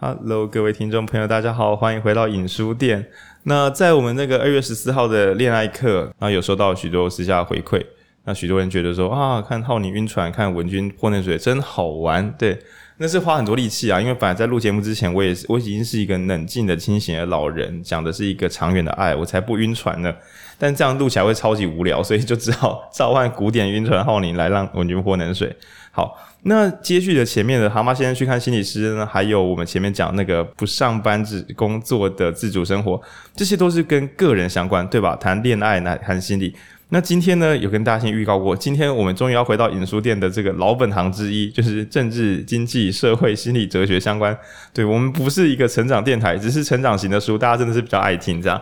[0.00, 3.04] Hello，各位听众朋友，大家好，欢迎回到影书店。
[3.42, 7.84] 那在我们那个二月十四号的恋爱课，然后有收到许多私下回馈，
[8.22, 12.32] 那许多人觉得说啊，看浩宁晕船，看文君泼冷水真好玩。
[12.38, 12.56] 对，
[12.98, 20.14] 那是花很多力气啊，因为本来在录节目之前，我也是我已经是一个冷静的、清醒的老人，讲的是一个长远的爱，我才不晕船呢。
[20.56, 25.56] 但这样录起来会超级无聊，所以就只好召唤古典晕船浩宁来让文君泼冷水。
[25.90, 26.16] 好。
[26.48, 33.00] 那接续的前面的蛤蟆先生去看心理师呢，还有我们前面讲那个不上班只工作的自主生活，
[33.36, 35.14] 这些都是跟个人相关，对吧？
[35.16, 36.54] 谈恋爱，来谈心理。
[36.88, 44.34] 那今天呢，有跟大家先预告过，今天我们终于要回到影书店的这个老本行之一，就是政治、经济、社会、心理、哲学相关。
[44.72, 48.58] 对，我们不是一个成长电台，只是成长型的书，大家真的是比较爱听这样。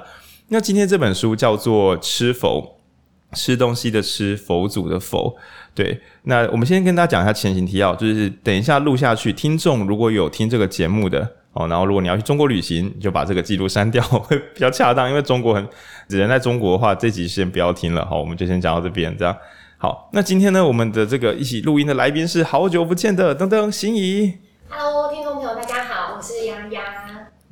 [0.49, 2.61] 那今天这本书叫做《吃否》，
[3.37, 5.37] 吃东西的吃，佛祖的佛。
[5.75, 11.21] 对，那我们先跟大家讲一下前情提要，就是等一下录下去，听众如果有听这个节目的
[11.53, 15.69] 哦，然后如果你要去中国旅行，你就把这个记录删掉， 会比较恰当，因为中国很
[16.09, 19.37] 人在中国的话，这集先不要听了，好，我们就先讲到这边，这样
[19.77, 20.09] 好。
[20.15, 24.39] 那今天呢，我们的这个一起录音的来宾是好久不见的噔噔心怡
[24.71, 26.96] ，Hello，听众朋友大家好，我是丫丫。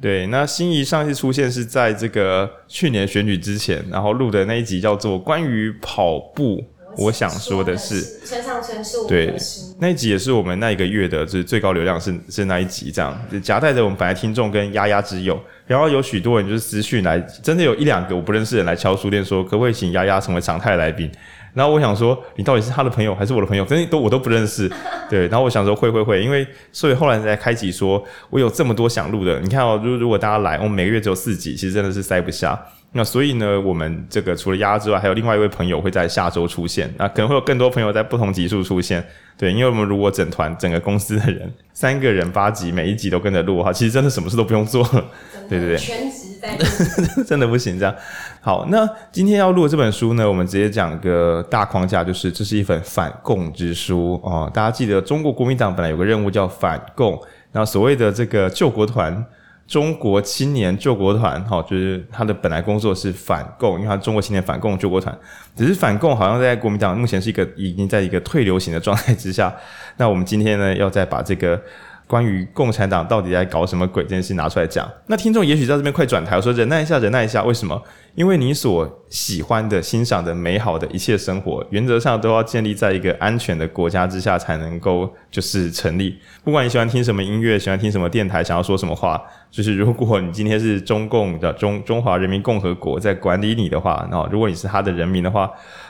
[0.01, 6.65] 对，那心仪上一次出现是在这个去年选举之前，然后录的那一集叫做关于跑步。
[6.97, 9.35] 我想说的是，村上春树对，
[9.81, 21.11] 那一集也是我们那一个月的，就是最高流量是是那一集，这样就夹带着我们本来听众跟丫丫之友，然后有许多人就是私讯来，真的有一两个我不认识的人来敲书店说，可不可以请丫丫成为常态来宾？
[21.55, 23.65] 然后我想说，你到底是他的朋友还是我的朋友？
[23.65, 24.71] 真的都我都不认识，
[25.09, 25.29] 对。
[25.29, 32.61] 然后我想说会会会，因为所以后来才开启说，我有这么多想录的，你看哦，如如果大家来，我们每个月只有四集，其实真的是塞不下。
[32.97, 36.89] 那所以呢，我们这个除了丫之外，还有另外一位朋友会在下周出现。
[36.97, 39.05] 那可能会有更多朋友在不同集数出现。
[39.37, 45.05] 对，因为我们如果整团整个公司的人三个人八集，每一集都跟着录的话，其实真的什么事都不用做了。
[45.49, 46.65] 对对对，全职在录，
[47.27, 47.93] 真的不行这样。
[48.41, 54.49] 好，那今天要录的这本书呢，我们直接讲个大框架，就是这是一本反共之书哦。
[54.55, 59.27] 大家记得中国国民党本来有个任务叫反共，那所谓的这个救国团。
[59.67, 65.17] 中国青年救国团，哈，就是他的本来工作是反共，因为他中国青年反共救国团，
[65.57, 69.55] 只是反共好像在国民党目前是一个已经在一个退流行的状态之下。
[69.97, 71.61] 那我们今天呢，要再把这个。
[72.07, 77.83] 关于共产党到底在搞什么鬼这件事拿出来讲，那听众也许在这边快转台，我说忍耐一下，忍耐一下，为什么？
[78.15, 86.19] 因为你所喜欢的、欣赏的、美好的一切生活，原则上都要建立在一个安全的国家之下才能够就是成立。
[86.45, 89.21] 不管你喜欢听什么音乐，喜欢听什么电台，想要说什么话，
[89.55, 95.49] 就是如果你今天是中共的中中华人民共和国在管理你的话，那如果你是他的人民的话。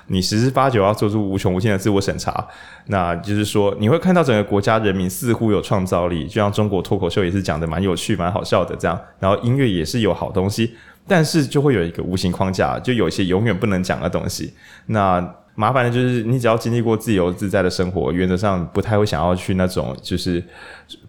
[0.08, 2.47] 你十之八九要做出无穷无尽的自我审查，
[2.88, 10.74] 那就是说你会看到整个国家人民似乎有创造力，就像中国脱口秀也是讲的蛮有趣、蛮好笑的这样，然后音乐也是有好东西，
[11.08, 14.53] 但是就会有一个无形框架，就有一些永远不能讲的东西。
[14.88, 20.44] 那麻烦的就是你只要经历过自由自在的生活，原则上不太会想要去那种就是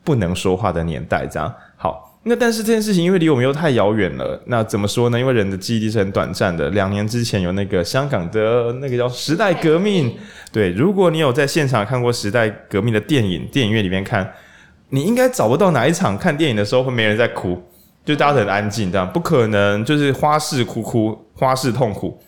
[0.05, 1.53] 不能说话的年代这样。
[1.75, 2.14] 好。
[2.27, 5.19] 那但是这件事情因为离我们又太遥远了，那怎么说呢？
[5.19, 6.71] 因为人的记忆力是很短暂的。
[6.71, 10.11] 两年之前有那个香港的那个叫时代革命，
[10.51, 14.27] 对，如果你有在现场看过时代革命的电影，电影院里面看，
[14.89, 17.61] 你应该找不到哪一场看电影的时候会没人在哭，
[18.03, 22.19] 就大家很安静，这样不可能，就是花式哭哭，花式痛苦。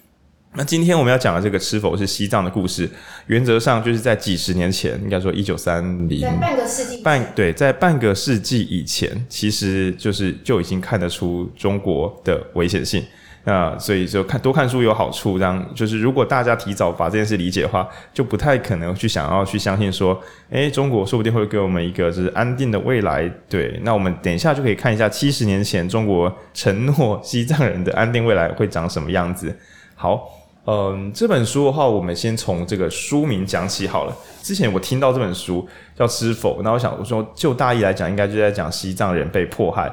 [0.57, 2.89] 那今天我们要讲的这个吃否是西藏的故事，
[3.27, 13.05] 原则上就是在几十年前，应该说一九三零，在半个世纪，半对，在半个世纪以前，其实就是就已经看得出中国的危险性。
[13.43, 20.19] 那所以就看多看书有好处，这样就是如果大家提早把这件事理解的话，就不太可能去想要去相信说，
[20.49, 23.31] 诶，中国说不定会给我们一个就是安定的未来。
[23.47, 29.55] 对，那我们等一下就可以看一下七十年前中国承诺西藏人的安定未来会长什么样子。
[29.93, 30.36] 好。
[30.69, 34.13] 嗯，这本书的话，我们先从这个书名讲起好了。
[34.43, 35.65] 之前我听到这本书
[35.97, 39.83] 叫《吃佛》，那我想我说就大意来讲，应该就在讲西藏人被迫害。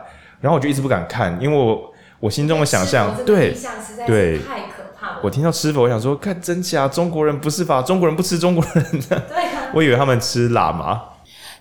[0.41, 1.81] 然后我就一直不敢看，因为我
[2.19, 3.57] 我心中的想象，对
[4.05, 5.21] 对，太可怕了。
[5.23, 7.81] 我听到吃否，我想说，看真假，中国人不是吧？
[7.81, 11.01] 中国人不吃中国人的，对啊， 我以为他们吃喇嘛。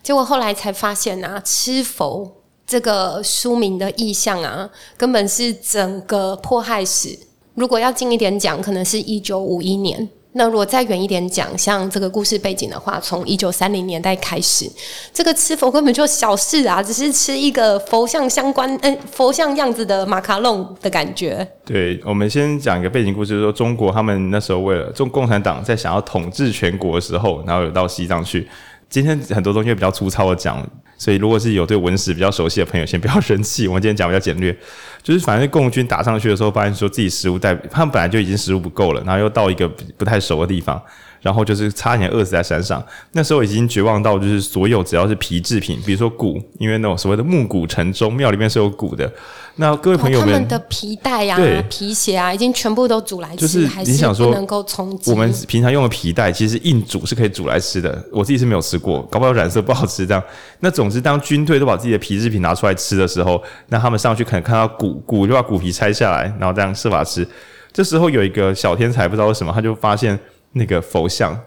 [0.01, 4.67] 结果后来才发现啊，吃否这个书名的意象啊，
[4.97, 7.19] 根本是整个迫害史。
[7.55, 10.09] 如果要近一点讲，可能是一九五一年。
[10.35, 14.67] 那如果再远一点讲，像这个故事背景的话，从一九三零年代开始，
[15.13, 21.47] 这个吃佛根本就小事啊，只是吃一个佛像相关、嗯、佛像样子的马卡龙的感觉。
[21.63, 28.49] 对，我们先讲一个背景故事，就是说中国他们那时候为了中共产党在想要统治全国的时候，然后有到西藏去。
[28.89, 30.67] 今天很多东西比较粗糙的讲。
[30.95, 33.67] 所以如果是有对文史比较熟悉的朋友，先不要生气。
[33.67, 34.55] 我们今天讲比较简略，
[35.03, 39.67] 就是反正共军打上去的时候，发现说自己食物带，他们本来就已经食物不够了，然后又到一个
[39.97, 40.81] 不太熟的地方。
[41.23, 49.11] 然后就是差点饿死在山上，那时候已经绝望到就是所有只要是皮制品，比如说鼓，因为那种所谓的木鼓晨钟，庙里面是有鼓的。
[49.55, 51.37] 那各位朋友们，他们的皮带啊、
[51.69, 55.11] 皮鞋啊，已经全部都煮来吃，就是你想说还是能够充饥。
[55.11, 58.03] 我们平常用的皮带，其实硬煮是可以煮来吃的。
[58.11, 60.21] 我自己是没有吃过，搞不好染色不好吃这样。
[60.59, 67.25] 那总之，当军队都把自己的皮制品拿出来吃的时候，那他们上去可能看到鼓，鼓就把鼓皮拆下来，然后这样设法吃。
[67.71, 70.19] 这时候有一个小天才，不知道为什么，他就发现
[70.53, 71.39] 那个佛像。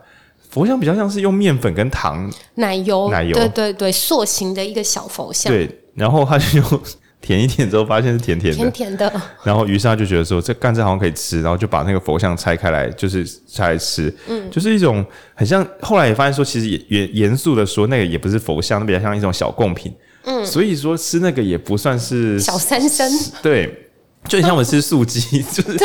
[0.49, 5.53] 佛像比较像是用面粉跟糖、奶油、奶油，对对对，塑形的一个小佛像。
[5.53, 6.63] 对，然后他就
[7.21, 9.13] 舔一舔之后，发现是甜甜的，甜甜的。
[9.43, 14.15] 然后于是他就觉得说，这甘蔗好像可以吃，然后就把那个佛像拆开来，就是拆来吃。
[14.29, 15.05] 嗯，就是一种
[15.35, 15.67] 很像。
[15.83, 19.93] 后来也发现说，其实也严严肃的说，那个也不是佛像，那比较像一种小贡品。
[20.25, 23.07] 嗯，所以说吃那个也不算是小三生。
[23.43, 23.86] 对。
[24.29, 25.21] 就像我们吃素鸡，
[25.53, 25.77] 就是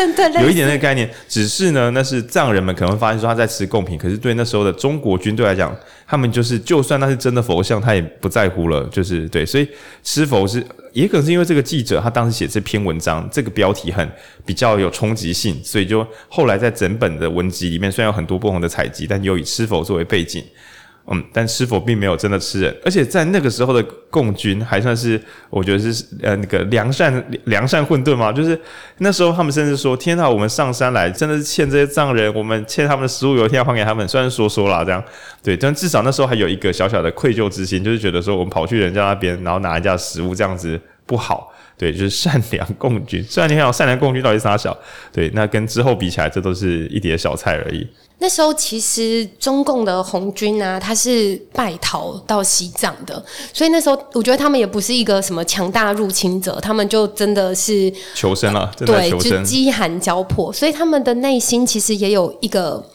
[0.41, 1.09] 有一点那个概念。
[1.27, 5.75] 只是呢，那是藏人们可能会发现说他在吃贡品，可是对那时候的中国军队来讲，
[6.07, 8.83] 他们就是就算那是真的佛像，他也不在乎了。
[8.91, 9.67] 就是对，所以
[10.03, 14.09] 吃佛是也可能是因为这个记者他当时写这篇文章，这个标题很
[14.45, 20.43] 比较有冲击性，所以就后来在整本的文集里面，虽然有很多不同的采集，但又以吃佛作为背景。
[21.07, 25.19] 嗯，但师傅并没有真的吃人，而且在那个时候的共军还算是，
[25.49, 27.11] 我觉得是呃那个良善
[27.45, 28.57] 良善混沌嘛，就是
[28.99, 34.07] 那时候他们甚至说，天呐，我们上山来真的是欠这些藏人，我们欠他们的食物，有一天要还给他们。
[34.07, 35.03] 虽然说说啦这样，
[35.43, 43.23] 对，但至少那时候还有一个小小的愧疚之心，就是觉得说我们跑去人家那边，然后拿人家食物这样子不好，对，就是善良共军。
[43.23, 44.77] 虽然你看，善良共军到底是啥小？
[45.11, 47.87] 对，那跟之后比起来，这都是一碟小菜而已。
[48.21, 53.21] 那时候其实中共的红军啊，他是败逃到西藏的，
[53.51, 62.85] 所以那时候我觉得他们也不是一个什么强大入侵者，他们就真的是求生了，对，就饥寒交迫，所以他们的内心其实也有一个，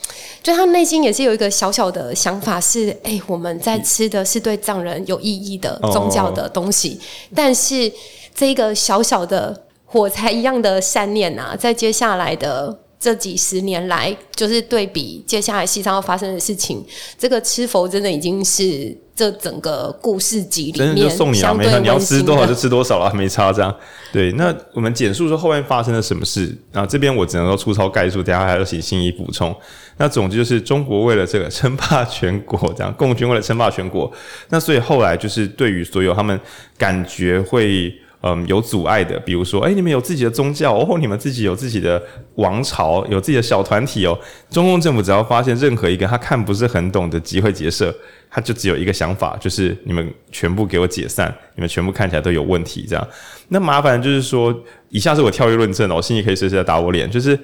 [0.45, 7.03] 就他们内心也是有一个小小的想法是，哎、欸，我们在吃的是对藏人有意义的宗教的东西，哦、
[7.35, 7.93] 但是
[8.33, 12.79] 这个小小的火柴一样的善念啊，在接下来的。
[12.99, 16.85] 这几十年来，就是对比接下来西藏要发生的事情，
[17.19, 23.75] 这个吃佛真的已经是这整个故事集里面就送你啊，没差，你要吃多少就吃多少了，没差这样。
[24.13, 29.55] 对，那我们简述说后面发生了什么事，然后这边我只能够粗糙概述，等下还要请心仪补充。
[29.99, 34.11] 那总之就是中国为了这个称霸全国，这样共军为了称霸全国，
[34.49, 36.41] 那所以后来就是对于所有他们
[36.79, 37.95] 感觉会。
[38.27, 42.03] 嗯，有阻碍的，比如说，哎，你们有自己的宗教哦，你们自己有自己的
[42.35, 44.19] 王朝，有自己的小团体哦。
[44.51, 47.95] 中共政府只要发现任何一个他看不是很懂的集会结社，
[48.29, 53.09] 他就只有一个想法，就是你们全部给我解散，你们全部看起来都有问题，这样。
[53.51, 54.53] 那麻烦就是说，
[54.89, 57.39] 以下是我跳跃论证哦，心里可以随时来打我脸，就是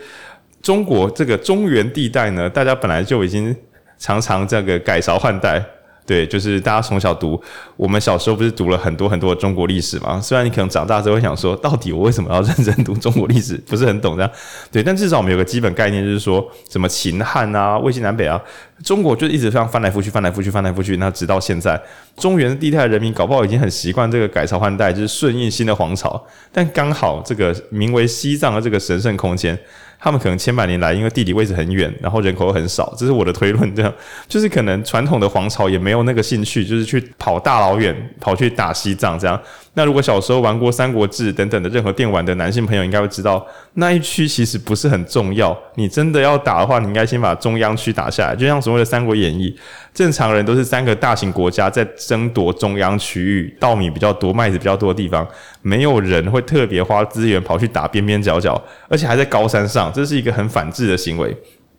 [0.61, 3.55] 中国这个中原地带呢，大家本来就已经
[3.99, 5.65] 常常这个改朝换代。
[6.05, 7.41] 对，就是大家从小读，
[7.77, 10.21] 我们小时候不是读了很多很多中国历史吗？
[10.21, 13.57] 虽然你可能长大之后会想说，到底我为什么要认真读中国历史？
[13.69, 14.31] 不是很懂这样。
[14.71, 18.41] 对，但至少我们有个基本概念，就是说什么秦汉啊、魏晋南北啊，
[18.83, 20.97] 中国就一直这样翻来覆去、翻来覆去、翻来覆去。
[20.97, 21.81] 那直到现在，
[22.17, 26.21] 中原地带人民搞不好已经很习惯这个改朝换代，就是顺应新的皇朝。
[26.51, 29.57] 但刚好这个名为西藏的这个神圣空间。
[30.03, 33.73] 他们可能千百年来，因为地理位置很远，然后人口很少，这是我的推论。
[33.73, 33.95] 这样
[34.27, 39.41] 就是可能传统的皇朝也没有那个兴趣，就是去跑大老远跑去打西藏这样。
[39.75, 45.57] 那如果小时候玩过《三国志》等等的任何电玩的男性朋友，应该会知道那一区其实不是很重要。
[45.77, 48.37] 你真的要打的话，你应该先把中央区打下来。
[48.37, 49.51] 就像所谓的《三国演义》，
[49.95, 55.27] 正常人都是三个大型国家在争夺中央区域，稻米比较多、麦子比较多的地方，
[55.63, 61.35] 没有人会特别花资源跑去打边边角角，而且还在高山上，这是一个很反智的行为。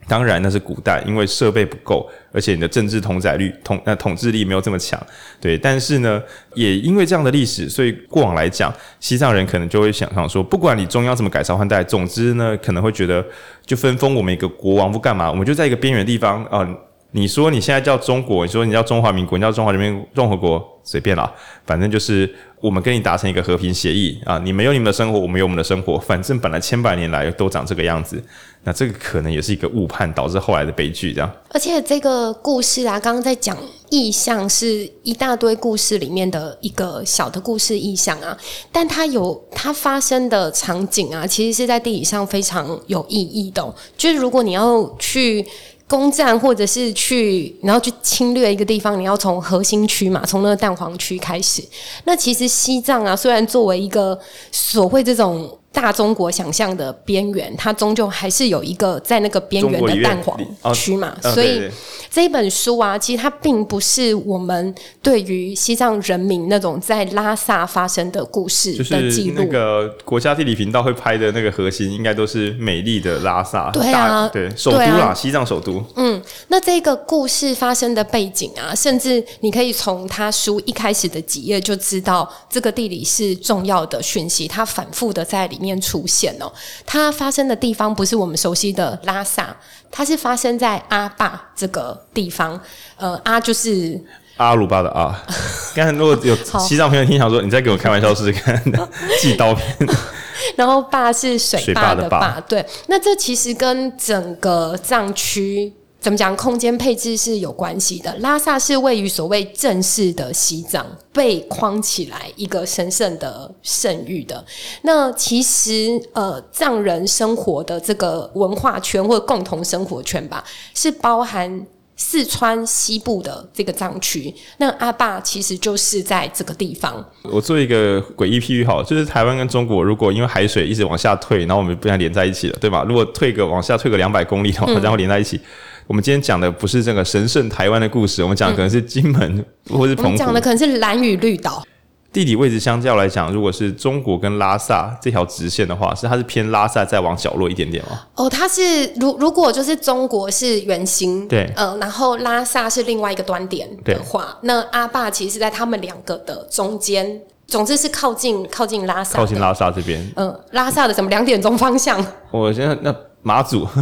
[0.06, 5.02] 当然那是古代，因为设备不够，而且你的政治统载率统那统治力没有这么强，
[5.40, 5.58] 对。
[5.58, 6.22] 但是呢，
[6.56, 13.26] 也因为这样的历史，所以过往来讲，西藏人可能就会想象说，不管你中央怎么改朝换代，总之呢，可能会觉得
[13.66, 16.68] 就分封我们一个国王不干嘛，我们就在一个边缘地方啊。
[17.16, 21.32] 你说你现在叫中国，你说你叫中华民国，你叫中华人民共和国，随便啦，
[21.64, 22.28] 反正就是
[22.60, 28.22] 我们跟你达成一个和平协议啊，你们有你们的生活，我们有我们的生活，反正本来千百年来都长这个样子，
[28.64, 31.32] 那这个可能也是一个误判，导致后来的悲剧这样。
[31.50, 33.56] 而且这个故事啊，刚刚在讲
[33.92, 38.36] 意象是一大堆故事里面的一个小的故事意象啊，
[38.72, 43.64] 但它有它发生的场景啊，其实是在地理上非常有意义的。
[43.96, 45.46] 就是如果你要去。
[45.88, 51.64] 攻占或者是去，然后去侵略一个地方，你要从核心区嘛，从那个蛋黄区开始。
[52.06, 54.20] 那其实西藏啊，虽然作为一个
[54.52, 55.58] 所谓这种。
[55.74, 60.40] 大中国想象的边缘，它终究还是有一个在那个边缘的蛋黄
[60.74, 61.68] 区嘛，哦、所以、
[62.12, 69.36] 这一本书啊，其实它并不是我们对于西藏人民那种在拉萨发生的故事的记录。
[69.36, 75.84] 就是那个国家地理频道会拍的那个核心，应该都是美丽的拉萨，对啊，对，首都啦、啊，西藏首都。
[75.96, 86.52] 嗯，那这个故事发生的背景啊，甚至你可以从他书一开始的几页就知道，这个地理是重要的讯息，他反复的在里面出现哦，
[86.86, 89.56] 它发生的地方不是我们熟悉的拉萨，
[89.90, 92.60] 它是发生在阿坝这个地方。
[92.98, 94.00] 呃，阿就是
[94.38, 95.18] 阿鲁巴的阿。
[95.74, 98.62] 刚才如果有西藏朋友听，想说你在给我开玩笑试试看，
[99.22, 99.66] 寄刀片。
[100.58, 102.66] 然后坝是水坝的坝，坝，对。
[102.88, 105.74] 那这其实跟整个藏区。
[106.04, 106.36] 怎么讲？
[106.36, 108.14] 空间配置是有关系的。
[108.18, 114.44] 拉萨是位于所谓正式的西藏，被框起来一个神圣的圣域的。
[114.82, 120.44] 那其实呃，藏人生活的这个文化圈或者共同生活圈吧，
[120.76, 124.34] 是包含四川西部的这个藏区。
[124.58, 127.02] 那阿坝其实就是在这个地方。
[127.32, 132.84] 我做一个诡异譬喻，好，就是台湾跟中国，如果因为海水一直往下退，然后我们不想连在一起了，对吧？
[132.84, 135.38] 如果退个往下退个两百公里的话，然后连在一起。
[135.38, 135.42] 嗯
[135.88, 139.38] 我们今天讲的不是这个神圣台湾的故事，我们讲的可能是金门、
[139.70, 140.18] 嗯、或是澎湖。
[140.18, 141.64] 讲的可能是蓝屿绿岛。
[142.12, 148.00] 地理位置相较来讲，如果是中国跟拉萨这条直线的话，是它是偏拉萨再往角落一点点吗？
[148.14, 160.00] 哦，它是如如果就是中国是圆心，对，呃，然后拉萨是另外一个端点的话，那阿坝其实是在他们两个的中间，总之是靠近靠近拉萨，靠近拉萨这边。
[160.16, 162.00] 嗯、呃，拉萨的什么两点钟方向？
[162.30, 163.68] 我现在那马祖。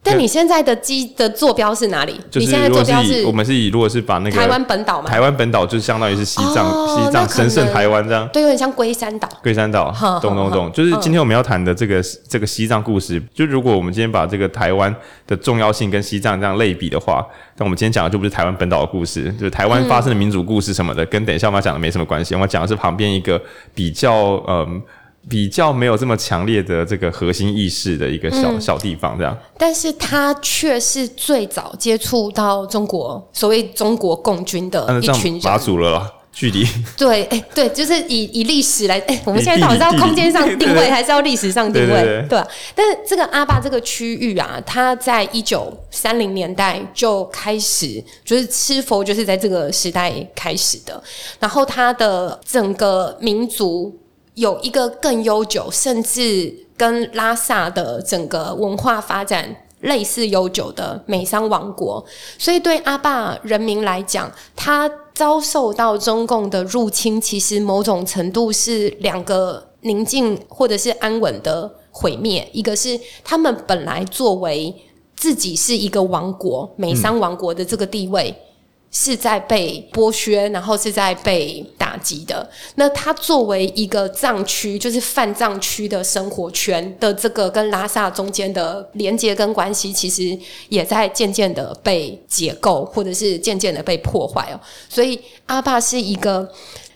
[0.00, 2.18] 但你现在的机的坐标是哪里？
[2.30, 3.24] 就是、你现在坐标是？
[3.26, 5.10] 我们是以如果是把那个台湾本岛嘛？
[5.10, 8.26] 台湾本岛就相当于是西藏，哦、西藏神圣台湾这样。
[8.32, 9.28] 对，有点像龟山岛。
[9.42, 10.72] 龟山岛，懂懂懂。
[10.72, 14.94] 就是今天我们要谈的这个、嗯、这个西藏故事，就如果我们今天把这个台湾
[15.26, 17.26] 的重要性跟西藏这样类比的话，
[17.56, 22.34] 那我们今天讲的就不是台湾本岛的故事，就是台湾发生的民主故事什么的，嗯、跟等一下我们要讲的没什么关系。
[22.34, 23.38] 我们讲的是旁边一个
[23.74, 24.80] 比较嗯。
[25.28, 29.36] 比较没有这么强烈的这个核心意识的一个小、嗯、小地方，这样。
[29.58, 35.42] 但是它却是最早接触到中国所谓中国共军的一群人。
[35.44, 36.66] 马祖了啦，距离。
[36.96, 41.88] 对，哎、欸，对，就是以以历史来，哎、欸， 我们现在到底是要空间上定位，还是要历史上定位？
[41.88, 42.44] 对，对，对，对，
[42.74, 51.02] 但是这个阿坝这个区域啊，它在一九三零年代就开始，就是吃佛，就是在这个时代开始的。
[51.38, 53.94] 然后它的整个民族。
[54.38, 62.04] 有一个更悠久，甚至跟拉萨的整个文化发展类似悠久的美商王国，
[62.38, 72.48] 所以对阿坝人民来讲，他遭受到中共的入侵，其实某种程度是两个宁静或者是安稳的毁灭。
[72.52, 74.72] 一个是他们本来作为
[75.16, 78.30] 自己是一个王国，美商王国的这个地位。
[78.30, 78.47] 嗯
[78.90, 82.48] 是在被剥削，然后是在被打击的。
[82.76, 94.60] 那它作为一个藏区，就是泛藏区的生活圈的这个跟拉萨中间的连接跟关系，其实也在渐渐的被解构，或者是渐渐的被破坏哦。
[94.88, 96.50] 所以阿坝是一个。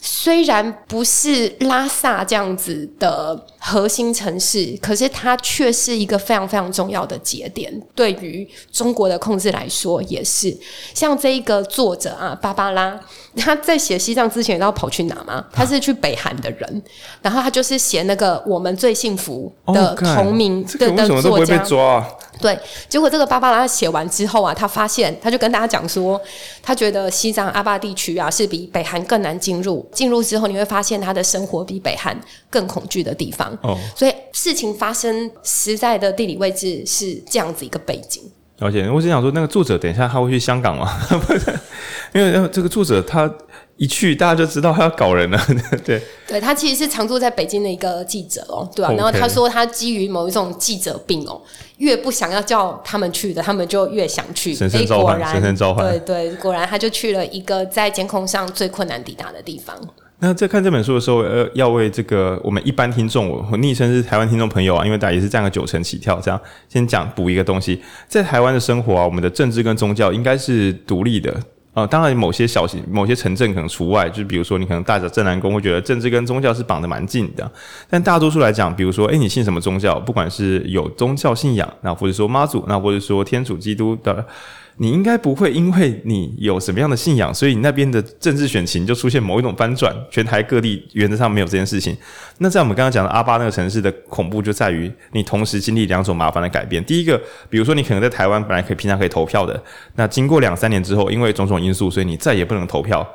[0.05, 7.73] 虽然不是拉萨这样子的核心城市，可是它却是一个非常非常重要的节点。
[7.95, 10.55] 对于中国的控制来说，也是。
[10.93, 12.99] 像这一个作者啊，芭芭拉，
[13.39, 15.45] 他在写西藏之前，你知道跑去哪吗？
[15.53, 16.83] 他是去北韩的人，
[17.23, 21.65] 然后他就是写那个《我们最幸福》的同名的的作家。
[22.41, 26.21] 对，结果这个芭芭拉写完之后啊，他发现，他就跟大家讲说，
[26.61, 32.19] 他觉得西藏阿坝地区啊是比北韩更难进入，进入之后你会发现他的生活比北韩
[32.51, 33.57] 更恐惧的地方。
[33.63, 38.23] 哦，所以事情发生实在的地理位置是这样子一个背景。
[38.59, 40.91] 了解我只想说，那个作者等一下他会去香港吗？
[42.15, 43.33] 因为这个作者他。
[43.83, 45.47] 一去，大家就知道他要搞人了。
[45.85, 51.43] 对，对他其实是常住在北京的一个记者哦，对吧、啊.然后他说，他基于某一种记者病哦，
[51.79, 54.55] 越不想要叫他们去的，他们就越想去。
[54.55, 55.85] 神圣召唤，神圣召唤。
[55.85, 59.77] 对对，果然他就去了一个在监控上最困难抵达的地方。
[60.21, 71.35] 那在看这本书的时候，呃，要为这个我们一般听众，我昵称是台湾听众朋友啊，因为大家也是占个九成起跳，这样先讲补一个东西，在台湾的生活啊，我们的政治跟宗教应该是独立的。
[71.75, 77.50] 呃，当然某些小型、某些城镇可能除外，就比如说你可能带着正南宫会觉得政治跟宗教是绑得蛮近的，
[77.88, 79.99] 但大多数来讲，比如说，诶，你信什么宗教？
[79.99, 84.25] 不管是有宗教信仰，那或者说妈祖，那或者说天主基督的。
[84.79, 89.95] 你应该不会因为你有什么样的信仰，所以你那边的政治选情就出现某一种翻转。
[90.11, 91.97] 全台各地原则上没有这件事情。
[92.38, 96.83] 那在我们刚刚讲的阿巴那个城市的恐怖就在于，你同时经历两种麻烦的改变。
[96.85, 99.62] 第一个，比如说你可能在台湾本来可以平常可以投票的，
[99.97, 103.07] 那经过两三年之后，因为种种因素，所以你再也不能投票。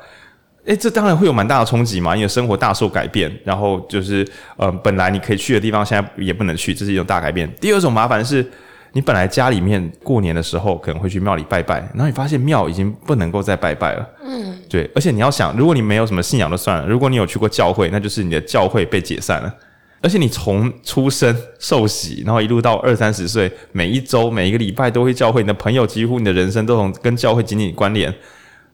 [0.64, 3.30] 诶，这当然会有蛮大的冲击嘛，因为生活大受改变。
[3.44, 7.52] 然后就是，呃，本来你可以去的地方，现在也不能去，这是一种大改变。
[7.60, 8.48] 第二种麻烦是。
[8.92, 14.08] 你本来家里面过年的时候可能会去庙里拜拜，然后你发现庙已经不能够再拜拜了。
[14.24, 19.54] 嗯，对，而且你要想，如果你没有什么信仰就算了，如果你有去过教会，那就是你的教会被解散了。
[20.00, 28.12] 而且你从出生受洗，然后一路到二三十岁，每一周每一个礼拜都会教会，你的朋友几乎你的人生都从跟教会紧紧关联。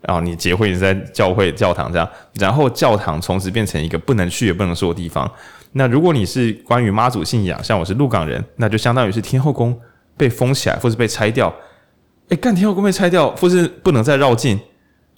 [0.06, 5.28] 然后你结婚也是在教会教堂这样，然后教堂从此变成一个不能去也不能说的地方。
[5.73, 9.75] 那如果你是关于妈祖信仰，像我是鹿港人，那就相当于是天后宫。
[10.16, 11.54] 被封起来，或是被拆掉，
[12.28, 14.59] 诶，干天后宫被拆掉，或是不能再绕进，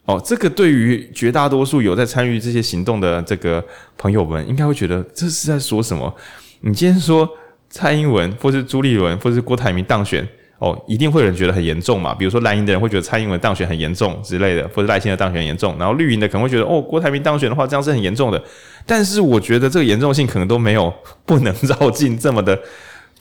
[0.07, 3.62] 哦，这个对于绝大多数有在参与这些行动的这个
[3.99, 6.12] 朋友们，应该会觉得这是在说什么？
[6.61, 7.29] 你今天说
[7.69, 10.26] 蔡英文，或是朱立伦，或是郭台铭当选，
[10.59, 12.15] 哦，一定会有人觉得很严重嘛？
[12.15, 18.43] 比如说蓝营的人会觉得蔡英文当选很严重之类的，或者赖清德当选很严重，然后绿营的可能会觉得哦，郭台铭当选的话，这样是很严重的。
[18.87, 20.93] 但是我觉得这个严重性可能都没有
[21.25, 22.59] 不能绕进这么的。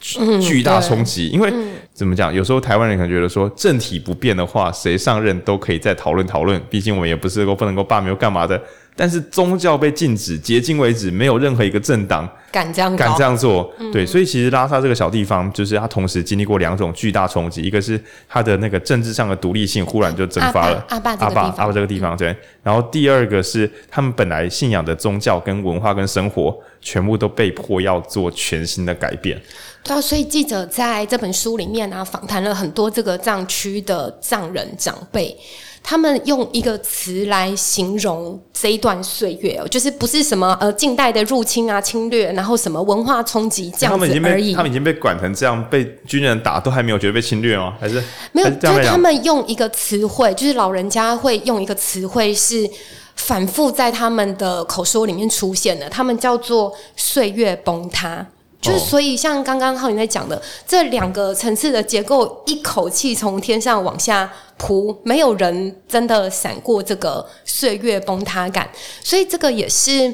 [0.00, 1.52] 巨大冲击，因为
[1.92, 2.32] 怎么讲？
[2.32, 6.60] 有时候台湾人可能觉得说，政体不变的话，谁上任都可以再讨论讨论。
[6.68, 8.60] 毕竟我们也不是说不能够罢免干嘛的。
[8.98, 13.70] 但是宗教被禁止，迄今为止没有任何一个政党敢这样敢这样做。
[13.92, 22.34] 对，所以其实拉萨这个小地方，就是它同时经历过两种巨大冲击，一个是它的那个政治上的独立性忽然就蒸发了，阿爸阿爸阿爸这个地方对。
[22.62, 29.38] 然后第二个是他们本来信仰的宗教跟文化跟生活，全部都被迫要做全新的改变。
[29.86, 35.36] 对啊，所以记者在这本书里面呢、啊，访谈了很多这个藏区的藏人长辈。
[35.88, 44.12] 他们用一个词来形容这一段岁月，就是不是什么呃近代的入侵啊、侵略，然后什么文化冲击这样子而已。
[44.12, 47.74] 他们已经被已经被管成这样，被军人打都还没有觉得被侵略吗？
[47.78, 48.50] 还是没有？
[48.50, 52.68] 就是他们用一个词汇，就是老人家会用一个词汇是
[53.14, 58.26] 反复在他们的口说里面出现的，他们叫做岁月崩塌。
[58.60, 68.68] 就是所以，像刚刚浩宁在讲的这两个层次的结构，一口气从天上往下扑，没有人真的闪过这个岁月崩塌感。
[69.04, 70.12] 所以这个也是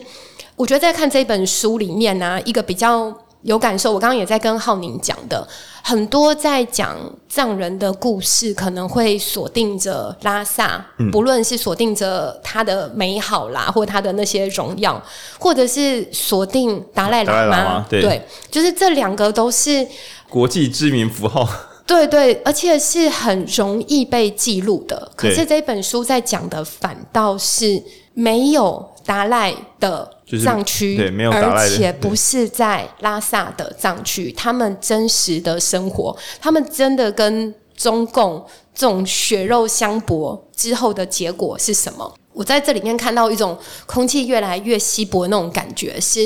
[0.57, 3.93] 我觉得在看这本书里面呢、啊，一个比较有感受。
[3.93, 5.47] 我刚刚也在跟浩宁讲的。
[5.83, 6.97] 很多在讲
[7.29, 15.03] 藏人的故事，可能会锁定着拉萨，嗯、不论是锁定着他的美好啦，或他的那些荣耀，
[15.39, 19.87] 或者是锁定达赖喇嘛，对，对，就是这两个都是
[20.29, 21.49] 国际知名符号，
[21.85, 25.11] 对对，而且是很容易被记录的。
[25.17, 27.83] 可是这本书在讲的反倒是
[28.15, 30.09] 没有达赖的。
[30.41, 42.15] 藏区，对，没有，而且不是在拉萨的藏区，他们真实的生活，他们真的跟中共这种血肉相搏之后的结果是什么？
[42.33, 46.21] 我在这里面看到一种空气越来越稀薄的那种感觉，是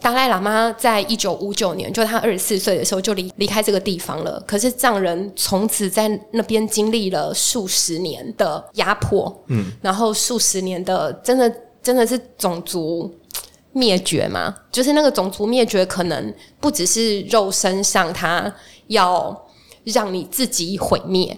[0.00, 4.42] 达赖喇嘛在一九五九年，就他二十四岁的时候就离离开这个地方了。
[4.46, 13.12] 可是藏人从此在那边经历了数十年的压迫，嗯，然后数十年的真的真的是种族。
[13.76, 18.52] 灭绝嘛，就是那个种族灭绝，可能不只是肉身上，它
[18.88, 19.46] 要
[19.84, 21.36] 让你自己毁灭，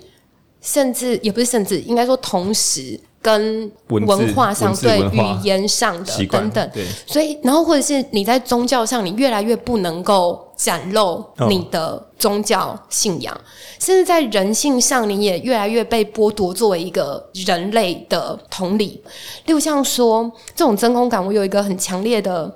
[0.60, 2.98] 甚至也不是，甚至应该说同时。
[3.20, 6.70] 跟文化上、对语言上的等等，
[7.04, 13.40] 所以然后或者是你在宗教上，你越来越不能够展露你的宗教信仰，
[13.78, 19.00] 甚至在人性上，你也越来越被剥夺作为一个人类的同理。
[19.46, 22.52] 例如像说这种真空感，我有一个很强烈的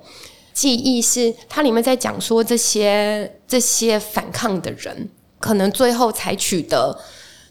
[0.53, 6.99] 记忆，是它里面在讲说这些这些反抗的人，可能最后采取的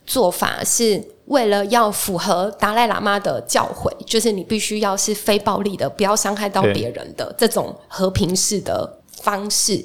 [0.06, 1.02] 做法是。
[1.28, 9.82] 为了要符合达赖喇嘛的教诲，就是你必须要是非暴力的，不要伤害到别人的这种和平式的方式。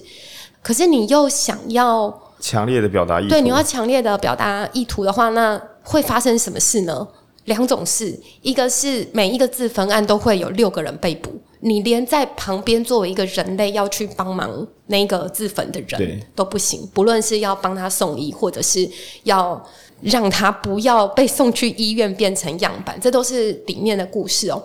[0.67, 7.07] 可是你又想要强烈的表达意图，对，你要强烈的表达意图的话，那会发生什么事呢？
[7.45, 18.91] 两种事，一个是每一个自焚案都会有六个人被捕，你连在旁边作为一个人类要去帮忙那个自焚的人都不行，不论是要帮他送医，或者是
[19.23, 19.65] 要
[20.01, 24.61] 让他不要被送去医院变成样板，这都是里面的故事哦。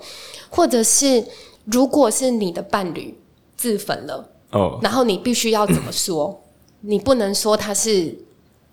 [0.50, 1.24] 或者是
[1.66, 3.16] 如果是你的伴侣
[3.56, 6.42] 自焚了，哦，然后你必须要怎么说？
[6.82, 8.18] 你不能说他是。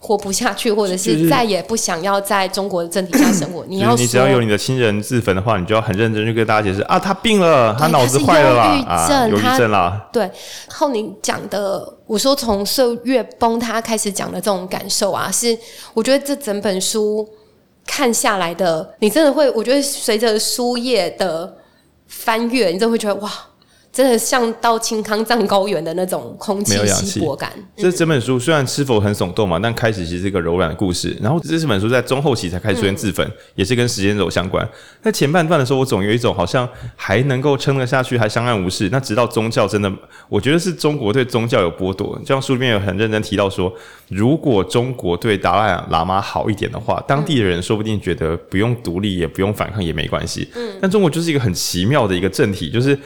[0.00, 3.64] 活不下去，或者是再也不想要在中国的政体下生活。
[3.66, 10.08] 你要你只要有你的亲人自焚的话，你就要很认真去跟大家解释啊，他病了，他脑子坏了啦，啊，忧郁症啦。
[10.12, 10.30] 对，
[10.68, 15.58] 后你讲的，我说从岁月崩塌开始讲的这种感受啊，是
[15.94, 17.28] 我觉得这整本书
[17.84, 21.56] 看下来的，你真的会，我觉得随着书页的
[22.06, 23.28] 翻阅，你真的会觉得哇。
[23.98, 27.52] 真的像到青康藏高原的那种空气稀薄感。
[27.76, 31.16] 这整本书虽然是否很耸动嘛，但开始其实是一个柔软的故事。
[31.20, 34.64] 然后这是本书在中后期才开始出现自焚，嗯、也是跟时间轴相关。
[35.02, 38.88] 在前半段的时候，我总有一种好像还能够撑得下去，还相安无事。
[38.92, 39.92] 那直到宗教真的，
[40.28, 42.16] 我觉得是中国对宗教有剥夺。
[42.20, 43.72] 就像书里面有很认真提到说，
[44.10, 50.48] 如果中国对达赖喇嘛好一点的话，当地的人说不定觉得不用独立，也不用反抗也没关系。
[50.54, 52.96] 嗯，但中国就是一个很奇妙的一个政体，就是。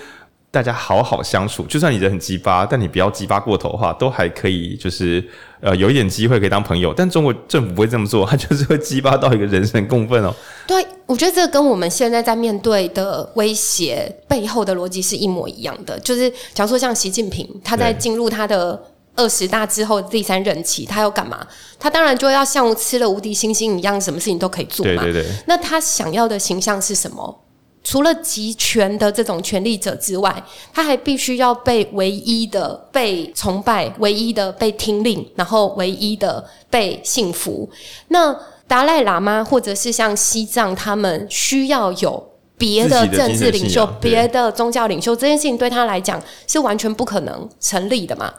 [0.52, 5.26] 大家好好相处，就算你人很鸡巴，但你不要鸡巴过头的话，都还可以，就是
[5.62, 6.92] 呃有一点机会可以当朋友。
[6.92, 10.34] 但中国政府不会这么做，他就是会鸡巴到一个人神共愤哦。
[10.66, 15.98] 对，我觉得这跟我们现在在面对的威胁背后的逻辑是一模一样的。
[16.00, 18.78] 就是假如说像习近平，他在进入他的
[19.16, 21.46] 二十大之后第三任期，他要干嘛？
[21.78, 25.02] 他当然就要像吃了无敌星星一样，什么事情都可以做嘛。
[25.02, 25.32] 对对对。
[25.46, 27.40] 那他想要的形象是什么？
[27.84, 37.68] 除了集权的这种权力者之外，他还必须要被唯一的被崇拜、唯一的被听令，然后唯一的被信服。
[38.08, 38.34] 那
[38.68, 42.24] 达赖喇嘛或者是像西藏，他们需要有
[42.56, 48.32] 别的政治领袖、别的宗教领袖，这件事情对他来讲是完全不可能成立的嘛。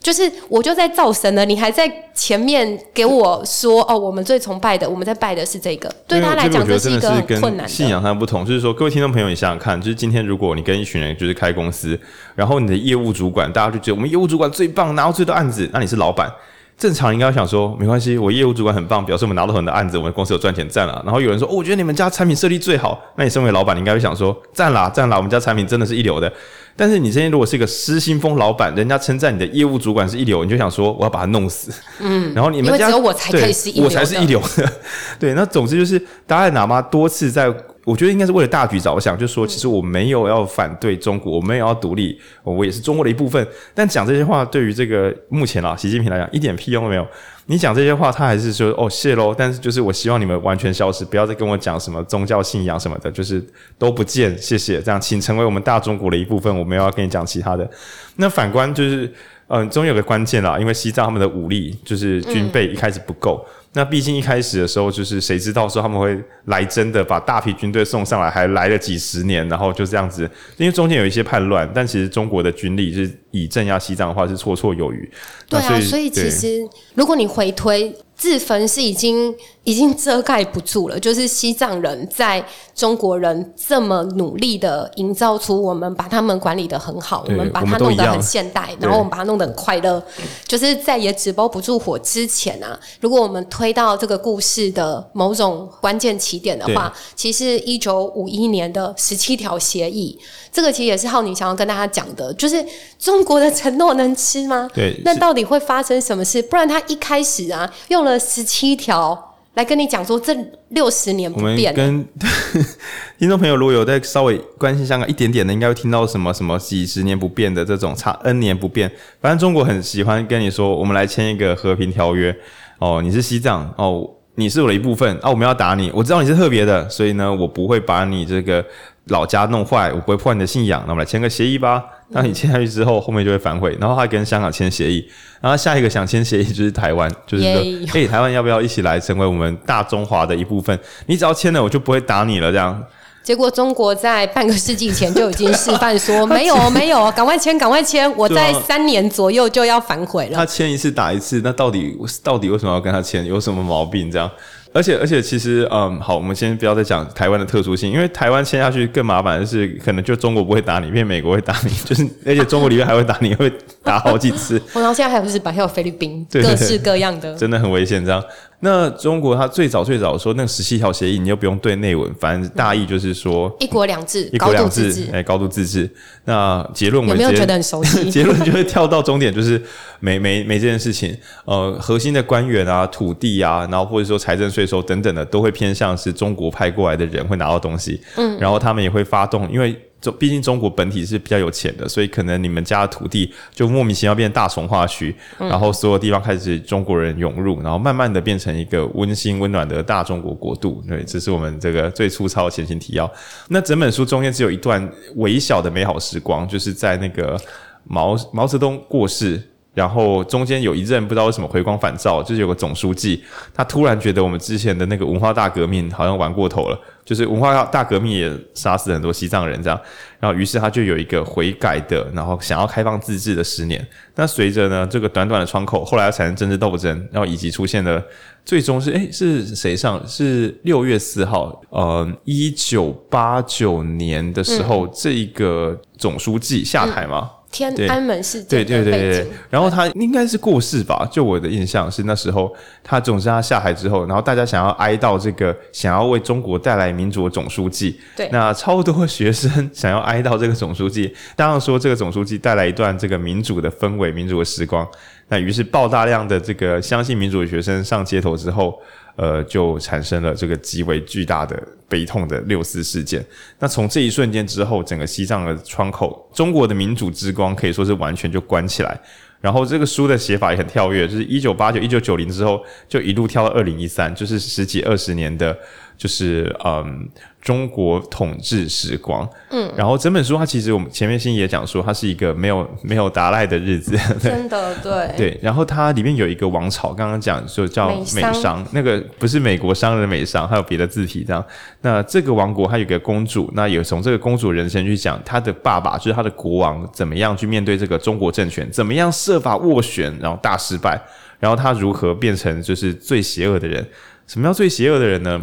[0.00, 7.68] 就是我就在造神了，你还在前面给我说哦，我们最崇拜的，我们在拜的是这个，对他来讲这是一个困难的。
[7.68, 12.00] 信仰上不同，就是说，各位听众朋友，你想想看，就是今天如果你跟一群人就是开公司，
[12.34, 16.32] 然后你的业务主管，大家就觉得我们业务主管最棒，拿到最多案子，那你是老板。
[16.78, 21.02] 正常应该想说没关系，我业务主管很棒，表示我们拿到很多案子，我们公司有赚钱赚了。
[21.04, 26.32] 然后有人说哦，我觉得你们家产品设计最好，那你身为老板，你应该会想说赞啦赞啦，我们家产品真的是一流的。
[26.80, 31.70] 但是你今天如果是一个失心疯老板，人家称赞你的业务主管是一流，你就想说我要把他弄死。
[31.98, 34.72] 嗯， 然后你们家只有我才可以是一流的，我才是一流的。
[35.20, 37.54] 对，那总之就是达赖喇嘛多次在。
[37.86, 43.44] 我觉得应该是为了大局着想，就是说，其实我没有要反对中国，我没有要独立，我也是中国的一部分。
[43.74, 47.06] 但讲这些话，对于这个目前啊，习近平来讲，一点屁用都没有。
[47.50, 49.34] 你讲这些话，他还是说哦谢喽。
[49.36, 53.44] 但是就是我希望你们完全消失，不要再跟我讲什么宗教信仰什么的，就是
[53.76, 54.80] 都不见，谢谢。
[54.80, 56.56] 这样，请成为我们大中国的一部分。
[56.56, 57.68] 我没有要跟你讲其他的。
[58.14, 59.12] 那反观就是，
[59.48, 63.44] 嗯，终于有个关键啦，因为西藏他们的武力就是军备一开始不够。
[63.44, 75.10] 嗯那毕竟一开始的时候，就是谁知道说他们会来真的把大批军队送上来，还来了几十年，然后就这样子，因为中间有一些叛乱，但其实中国的军力是以镇压西藏的话是绰绰有余。
[75.48, 77.94] 对啊，所以其实如果你回推。
[78.20, 90.02] 自焚是已经已经遮盖不住了，就是西藏人在中国人这么努力的营造出我们把他们管理的很好，我们把它弄得很现代，然后我们把它弄得很快乐，
[90.46, 100.18] 就是在也纸包不住火之前啊，如果我们推到这个故事的某种关键起点的话，其实一九五一年的十七条协议，
[100.52, 102.62] 这个其实也是浩宁想要跟大家讲的，就是
[102.98, 104.68] 中国的承诺能吃吗？
[104.74, 106.42] 对，那到底会发生什么事？
[106.42, 108.09] 不然他一开始啊用了。
[108.18, 110.34] 十七条来跟你讲说，这
[110.68, 111.72] 六十年不变。
[111.72, 112.08] 我们
[112.52, 112.64] 跟
[113.18, 118.90] 听众朋友如果有在稍微关心香港一点点的，应该会听到什么什么几十年不变的这种差 N 年不变。
[119.20, 122.34] 反正中国很喜欢跟你说，我们来签一个和平条约。
[122.78, 124.08] 哦，你是西藏哦，
[124.40, 128.64] 你是我的一部分啊，我们要打你，我知道你是特别的，所以呢，我不会把你这个。
[129.06, 130.80] 老家弄坏，我不会破坏你的信仰。
[130.86, 131.82] 那我们来签个协议吧。
[132.12, 133.76] 当你签下去之后，后面就会反悔。
[133.80, 135.04] 然后他跟香港签协议，
[135.40, 137.60] 然后下一个想签协议就是台湾，就是说，
[137.92, 140.78] 哎，台湾要不要一起来成为我们大中华的一部分？
[141.06, 142.52] 你只要签了，我就不会打你了。
[142.52, 142.80] 这样。
[143.22, 150.36] 结果中国在半个世纪前就已经示范说， 没有没有，赶快签，赶快签，我在三年左右就要反悔了。
[150.36, 153.24] 他签一次打一次，那到底到底为什么要跟他签？
[153.24, 154.10] 有什么毛病？
[154.10, 154.30] 这样。
[154.72, 163.52] 而且而且，其实嗯，好，我们先不要再讲台湾的特殊性，因为台湾签下去更麻烦的是，可能就中国不会打你，因为美国会打你，就是 而且中国里面还会打你，会
[163.82, 164.62] 打好几次。
[164.72, 168.04] 然后现在还有日本，还有菲律宾，各 式各样的，真的很危险。
[168.04, 168.22] 这样，
[168.62, 175.90] 那中国它最早最早说那个十七条协议，你又不用对内文，反正大意就是说一国两制，一国两制，哎、欸，高度自治。
[176.26, 178.08] 那结论有没有觉得很熟悉？
[178.12, 179.60] 结论就会跳到终点，就是
[179.98, 181.16] 没没没这件事情。
[181.46, 188.00] 呃，核心的官员啊、土地啊，然后或者说财政税收等等的，都会偏向是中国派过来的人会拿到东西。
[188.16, 189.74] 嗯，然后他们也会发动，因为。
[190.00, 200.82] 中毕竟中国本体是比较有钱的，所以可能你们家的土地就莫名其妙变大从化区，嗯、然后所有地方开始中国人涌入，然后慢慢的变成一个温馨温暖的大中国国度。
[200.88, 203.10] 对，这是我们这个最粗糙的前行提要。
[203.48, 207.38] 那整本书中间只有一段微小的美好时光，就是在那个
[207.84, 209.49] 毛毛泽东过世。
[209.72, 213.22] 然后中间有一任不知道为什么回光返照，就是有个总书记，
[213.54, 219.80] 他突然觉得我们之前的那个文化大革命好像玩过头了，就是文化大革命也杀死很多西藏人这样，
[220.18, 223.86] 然后于是他就有一个悔改的，然后想要开放自治的十年。
[224.16, 228.02] 那随着呢这个短短的窗口，后来要产生政治斗争，然后以及出现了
[228.44, 230.04] 最终是诶是谁上？
[230.06, 237.30] 是六月四号，呃，一九八九年的时候，这一个总书记下台吗。
[237.52, 241.08] 天安门事件，对对对对，然后他应该是过世吧？
[241.10, 248.00] 就我的印象是那时候，他总之他下海之后，然后大家想要哀悼这个想要为中国带来民主的总书记。
[248.16, 254.86] 对，那超多学生 想要哀悼这个总书记，当然说这个总书记带来一段这个民主的氛围、民主的时光。
[255.28, 258.80] 那于是爆大量的这个相信民主的学生上街头之后。
[259.16, 263.24] 呃，就产生了这个极为巨大的悲痛的六四事件。
[263.58, 268.98] 那从这一瞬间之后，整个西藏的窗口，中国的民主之光可以说是完全就关起来。
[269.40, 275.56] 然后这个书的写法也很跳跃，就是一九八九、一九九零之后，就一路跳到二零一三，就是十几二十年的。
[276.00, 277.06] 就是嗯，
[277.42, 285.38] 中国统治时光，嗯，然后整本书它其实我们前面先也讲说，它是一个没有没有达赖的日子， 真的对对。
[285.42, 291.44] 然后它里面有一个王朝，刚刚讲就叫美商，那个不是美国商人的美商，还有别的字体这样。
[291.82, 300.98] 那这个王国它有一个公主，那有从这个公主人生去讲，她的爸爸就是她的国王怎么样去面对这个中国政权，怎么样设法斡旋，然后大失败，
[301.38, 303.86] 然后他如何变成就是最邪恶的人？
[304.26, 305.38] 什么叫最邪恶的人呢？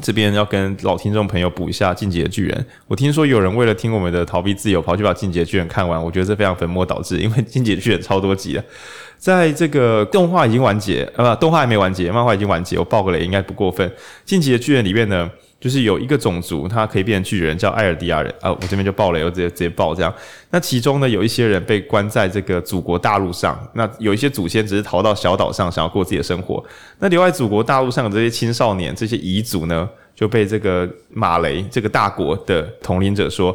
[0.00, 2.56] 这边要跟老听众朋友补一下《进击的巨人》。
[2.86, 6.02] 我听说有人为了听我们的逃避自由，跑去把《进击的巨人》看完。
[6.02, 8.64] 我觉得这非常粉末倒置，因为《进击的巨人》超多集了。
[9.16, 12.78] 在这个动画已经完结，呃，动画还没完结，漫画已经完结。
[12.78, 13.88] 我爆个雷应该不过分。
[14.24, 15.28] 《进击的巨人》里面呢，
[15.60, 18.32] 就是有一个种族，它可以变成巨人，叫艾尔迪亚人。
[18.40, 20.14] 啊，我这边就爆雷，我直接直接爆这样。
[20.50, 26.64] 那其中呢，有一些人被关在这个祖国大陆上，那有一些祖先只是逃到小岛上，想要过自己的生活。
[27.00, 33.52] 那留在祖国大陆上的这些青少年，这些遗族呢，就被这个马雷这个大国的统领者说：“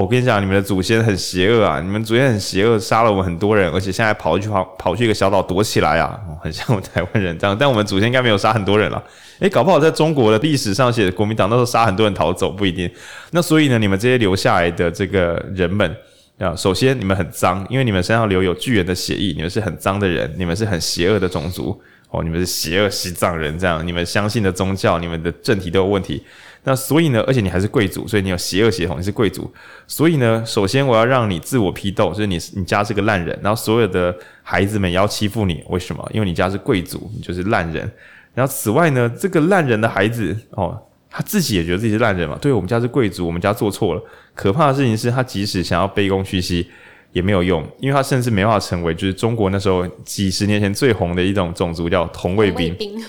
[0.00, 1.80] 我跟你讲，你们的祖先很邪恶啊！
[1.80, 7.56] 你们祖先很邪恶，杀了我们很多人，而且现在跑去跑跑去一个小岛躲起来啊，很像我们台湾人这样。
[7.56, 9.00] 但我们祖先应该没有杀很多人了。
[9.38, 12.90] 诶，搞不好在中国的历史上写国民党那时候杀很多人逃走，不一定。
[13.30, 15.96] 那所以呢，你们这些留下来的这个人们
[16.40, 21.80] 啊，首先你们很脏，因为你们身上留有巨人的血液，你们是很脏的人，你们是很邪恶的种族。”
[22.10, 26.22] 哦，你们是邪恶西藏人，这样你们相信的宗教，你们的政体都有问题。
[26.64, 29.52] 那所以呢，而且你还是贵族，所以你有邪恶血统，你是贵族。
[29.86, 36.10] 所以呢，首先我要让你自我批斗，就是你你家是个烂人，然后所有的孩子们也要欺负你，为什么？
[36.12, 37.88] 因为你家是贵族，你就是烂人。
[38.34, 40.76] 然后此外呢，这个烂人的孩子哦，
[41.10, 42.38] 他自己也觉得自己是烂人嘛。
[42.40, 44.02] 对，我们家是贵族，我们家做错了。
[44.34, 46.66] 可怕的事情是他即使想要卑躬屈膝。
[47.12, 52.74] 也没有用，因为他甚至没办法成为就是中国那时候几十年前最红的一种种族，叫红卫兵。
[52.74, 53.00] 兵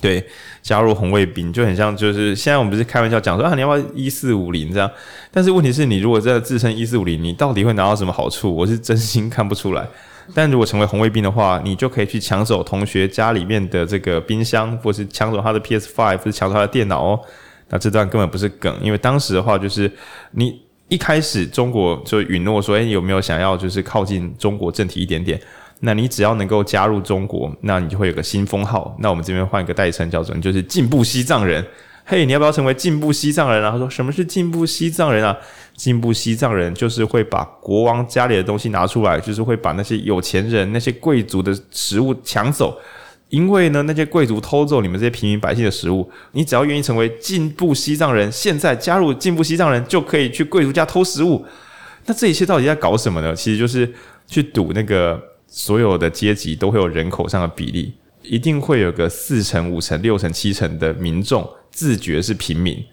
[0.00, 0.24] 对，
[0.60, 4.90] 加入红卫兵就很像，就是现在我们不是开玩笑讲说啊，你要不要一四五零这样？
[5.30, 8.54] 但是问题是你如果真的自称一四五零，你到底会拿到什么好处？
[8.54, 9.86] 我是真心看不出来。
[10.34, 17.20] 但如果成为红卫兵的话，你就可以去抢走同学家里面的这个冰箱，或是抢走他的 PS Five，或是抢走他的电脑哦。
[17.68, 19.90] 那这段根本不是梗，因为当时的话就是
[20.32, 20.62] 你。
[20.88, 25.40] 一开始中国就允诺说：“诶，有没有想要就是靠近中国政体一点点？
[25.80, 28.96] 那你只要能够加入中国，那你就会有个新封号。
[29.00, 31.64] 那我们这边换一个代称，叫做就是进步西藏人。
[32.06, 35.36] 嘿，你要不要成为进步西藏人啊？”他说：“什么是进步西藏人啊？
[35.74, 42.78] 进步西藏人就是会把国王家里的东西拿出来，就是会把那些有钱人、那些贵族的食物抢走。”
[43.30, 51.44] 因为呢，那些贵族偷走你们这些平民百姓的食物，你只要愿意成为进步西藏人，现在加入进步西藏人就可以去贵族家偷食物。
[52.06, 53.34] 那这一切到底在搞什么呢？
[53.34, 53.92] 其实就是
[54.28, 55.20] 去赌那个
[55.56, 62.84] 所有的阶级都会有人口上的比例，一定会有个四成、五成、六成、七成的民众自觉是平民，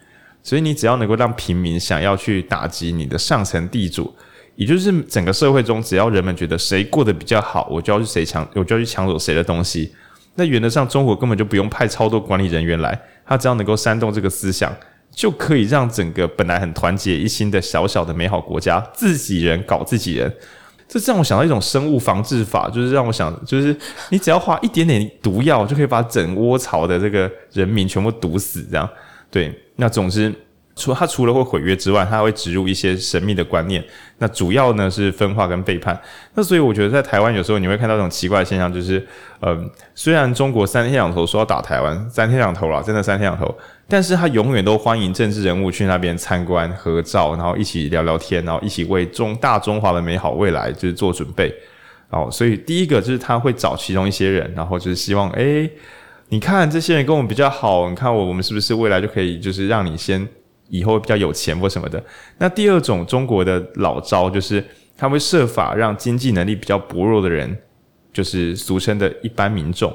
[0.44, 4.14] 所以你只要能够让平民想要去打击你的上层地主，
[4.56, 9.92] 也就是整个社会中，只要人们觉得谁过得比较好，我就要去谁抢，我就要去抢走谁的东西。
[10.36, 14.72] 那原则上中国根本就不用派超多管理人员来，他只要能够煽动这个思想，
[15.10, 20.32] 就可以让整个本来很团结一心的小小的美好国家，自己人搞自己人。
[20.92, 23.74] 这让我想到一种生物防治法，就是让我想，就是
[24.10, 28.62] 你只要花一点点毒药，就可以把整窝巢的这个人民全部毒死。
[28.70, 28.90] 这样，
[29.32, 29.58] 对。
[29.78, 30.34] 那总之，
[30.76, 33.82] 除它除了会毁约之外，它还会植入一些神秘的观念。
[34.18, 35.98] 那主要呢是分化跟背叛。
[36.34, 39.08] 那所以我觉得在台湾有时候你会看到这种奇怪的现象，就是，
[39.40, 43.58] 嗯，虽然中国三天两头说要打台湾，三天两头啦，真的三天两头。
[43.92, 51.54] 但是他永远都欢迎政治人物去那边参观、合照，然后一起聊聊天，然后一起为中大中华的美好未来就是做准备。
[52.10, 55.70] 哦，所以第一个就是他会找其中一些人，然后就是希望，诶，
[56.30, 60.26] 你看这些人跟我们比较好，你看我我们是不是未来就可以就是让你先
[60.70, 62.02] 以后比较有钱或什么的。
[62.38, 64.64] 那第二种中国的老招就是
[64.98, 67.58] 他会设法让经济能力比较薄弱的人，
[68.14, 69.94] 就是俗称的一般民众，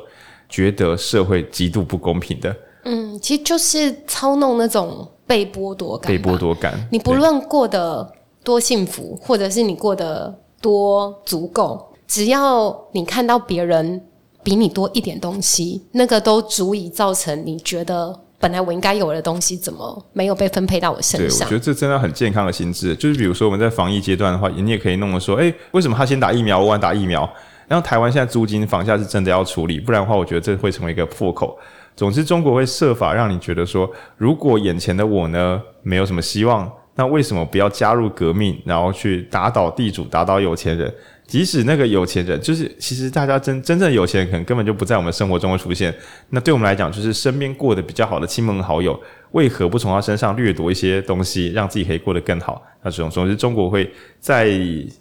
[0.50, 2.54] 觉得社会极度不公平的。
[2.86, 6.10] 嗯，其实就是操弄那种被剥夺感。
[6.10, 8.10] 被剥夺感，你不论过得
[8.44, 14.00] 多幸福，或者是你过得多足够，只要你看到别人
[14.44, 21.40] 比你多一点东西，那个都足以造成你觉得本来我应该有的东西，怎么没有被分配到我身上？
[21.40, 22.94] 对，我觉得这真的很健康的心智。
[22.94, 27.28] 就是比如说我们在防疫阶段的话，你也可以弄得说，诶，为什么他先打疫苗，我晚打疫苗？
[27.66, 31.58] 然后台湾现在租金、房价是真的要处理，不然的话，我觉得这会成为一个破口。
[31.96, 40.92] 总之，中国会设法让你觉得说，如果眼前的我呢，没有什么希望，那为什么不要加入革命，然后去打倒地主，打倒有钱人？
[41.26, 45.92] 即使那个有钱人，就是其实大家真真正有钱人，可能根本就不在我们生活中会出现。
[46.28, 48.98] 那对我们来讲，就是身边过得比较好的亲朋好友，
[49.32, 52.62] 为何不从他身上掠夺一些东西，让自己可以过得更好？
[52.82, 54.48] 那总总之，中国会在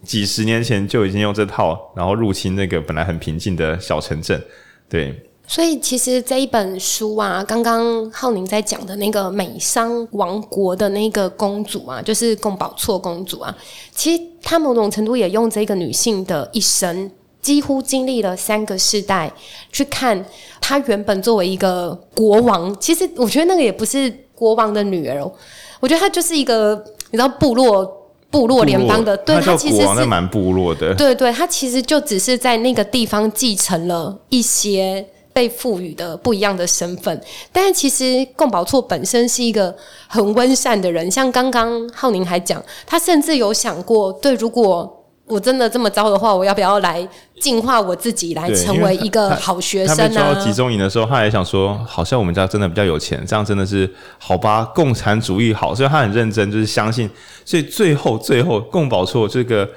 [0.01, 4.41] 几十年前就已经用这套，然后入侵那个本来很平静的小城镇，
[4.89, 5.13] 对。
[5.47, 13.55] 所以，其实这一本书啊，刚刚浩宁在讲的那个美商王国的那个公主啊，就是贡宝措公主啊，
[13.93, 19.31] 其实她某种程度也用这个女性的一生，几乎经历了三个世代，
[19.71, 20.25] 去看
[20.59, 25.31] 她原本作为一个国王，其实我觉得那个也不是国王的女儿哦，
[25.79, 27.85] 我觉得她就是一个你知道部落
[28.31, 35.07] 部落联邦的，对，她其实是蛮部落的，对对，她其实就只是在那个地方继承了一些。
[35.35, 37.21] 被赋予的不一样的身份，
[37.51, 39.75] 但是其实贡宝措本身是一个
[40.07, 47.05] 很温善的人，像刚刚浩宁还讲，他甚至有想过，对，如果我真的这么糟的话，我要不要来
[47.41, 50.41] 净化我自己，来成为一个好学生呢？
[50.41, 54.63] 集中营的时候，他也想说，好像我们家真的比较有钱，这样真的是好吧？
[54.73, 57.09] 共产主义好，所以他很认真，就是相信，
[57.43, 59.69] 所以最后最后贡宝措这个。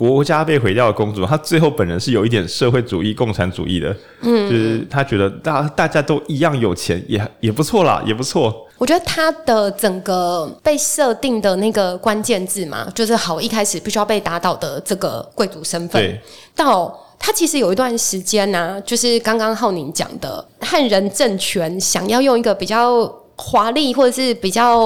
[0.00, 8.66] 国家被毁掉的公主，她最后本人是有一点社会主义、共产主义的，嗯，就是她觉得大大家都一样有钱，也也不错啦，也不错。
[8.78, 16.18] 我觉得她的整个被设定的那个关键字嘛，就是好一开始必须要被打倒的这个贵族身份，对，
[16.56, 23.14] 到她其实有一段时间呢、啊，就是刚刚浩宁讲的汉人政权想要用一个比较。
[23.42, 24.78] 华丽或者是比较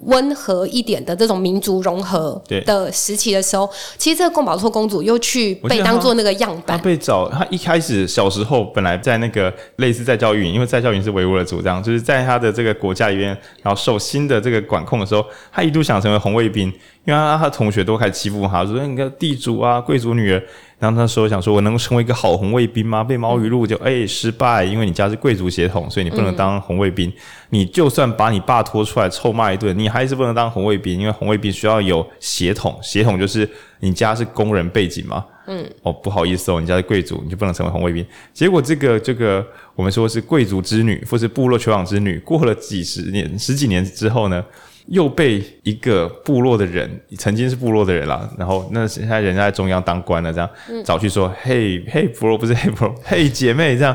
[0.00, 3.68] 温和一点的这种民族融合的时期的时候，
[3.98, 6.78] 其实这个贡宝措公主又去被当做那个样板。
[6.78, 13.28] 她被找，她一开始小时候本来在那个类似在教育营，因为在教育营是维吾尔族这样，就是在她的这个国家里面，
[13.62, 16.68] 然后受新的这个管控的时候，她一度想成为红卫兵，
[17.04, 20.42] 因为她她同学都开始欺负她，说你个地主啊，贵族女儿。
[20.78, 27.10] 然后他说：“想说我能够成为一个好红卫兵吗？”被猫语录就哎、欸、失败，因为你家是贵族血统，所以你不能当红卫兵。
[27.10, 27.14] 嗯、
[27.50, 33.48] 你就算把你爸拖出来臭骂一顿，你还是不能当红卫兵，因为红卫兵需要有血统，血统就是
[33.80, 35.24] 你家是工人背景嘛。
[35.48, 38.06] 嗯，哦，不好意思哦，你家是贵族，你就不能成为红卫兵。
[38.32, 44.44] 结果这个这个我们说是贵族之女，或是部落酋长之女，过了几十年、十几年之后呢？
[44.88, 50.48] 又被一个部落的人，曾经是部落的人啦，然后那现在人家在中央当官了，这样
[50.84, 53.94] 找去说，嘿嘿，bro 不是嘿 bro， 嘿姐妹，这样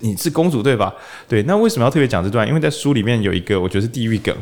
[0.00, 0.92] 你是公主对吧？
[1.28, 2.46] 对，那为什么要特别讲这段？
[2.46, 4.34] 因为在书里面有一个我觉得是地狱梗，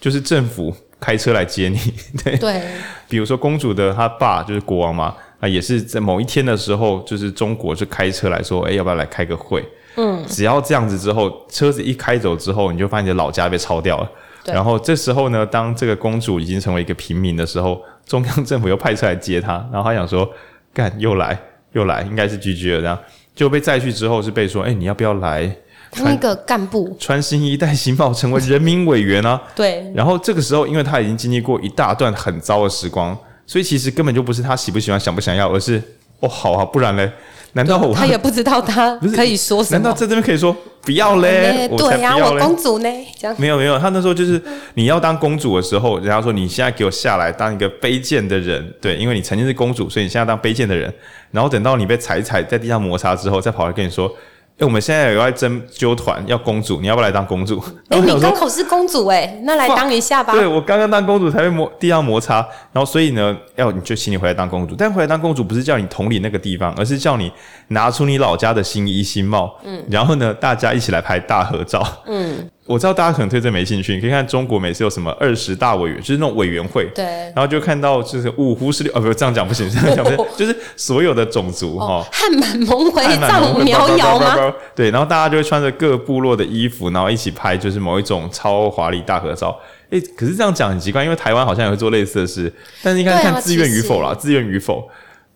[0.00, 1.78] 就是政府开车来接你，
[2.22, 2.62] 对对，
[3.08, 9.66] 比如说公主的她爸就是国王嘛，啊也是在某一天的时候，就是中国就开车来说，哎要不要来开个会？
[9.96, 14.08] 嗯，只要这样子之后，车子一开走之后，你就发现你的老家被抄掉了。
[14.46, 20.28] 然后这时候呢，当这个公主已经成为一个平民的时候，中央政府又派出来接她，然后她想说，
[20.72, 21.38] 干又来
[21.72, 22.98] 又来，应该是 GG 了，这样
[23.34, 25.54] 就被载去之后是被说，哎，你要不要来
[25.92, 29.40] 当一个干部，穿新衣戴新帽，成为人民委员啊？
[29.54, 29.90] 对。
[29.94, 33.16] 然后这个时候，因为他已经经历过一大段很糟的时光，
[33.46, 35.82] 所以其实根本就不是他喜不喜欢、想不想要，而是
[36.20, 37.10] 哦，好啊，不然嘞？
[37.52, 39.78] 难道我他也不知道他可以说什么？
[39.78, 41.68] 难道在这边可以说不要嘞？
[41.76, 42.88] 对呀，我公主呢？
[43.18, 44.40] 这样没有没有，他那时候就是
[44.74, 50.92] 你要当公主的时候，人家说你现在给我下来当一个卑贱的人，对，因为你曾经是公主，所以你现在当卑贱的人。
[51.32, 54.10] 然后等到你被踩踩在地上摩擦之后，再跑来跟你说。
[54.60, 57.58] 哎，我们现在有在征揪团，要公主，你要不要来当公主？
[57.88, 60.34] 哎，你刚好是公主哎、欸，那来当一下吧。
[60.34, 64.74] 对，我刚刚当公主才被摩地上摩擦，然后所以呢，要你就请你回来当公主。
[64.76, 67.32] 但回来当公主不是叫你统领那个地方，而是叫你
[67.68, 72.46] 拿出你老家的新衣新帽，嗯，然后呢，大家一起来拍大合照，嗯。
[72.66, 84.54] 我知道大家可能对这没兴趣，你可以看中国每次有什么二十大委员，就是那种委员会，对，然后就看到就是五胡十六，哦，不，这样讲不行，这样讲不行， 就是所有的种族哈，汉满蒙回藏苗瑶吗？
[84.74, 89.58] 对，然后大家就会穿着各部落的衣服，然后一起拍就是某一种超华丽大合照。
[89.88, 92.52] 诶，可是这样讲很奇怪，因为台湾好像也会做类似的事，
[92.82, 94.88] 但是应该看自愿与否啦，自愿与否。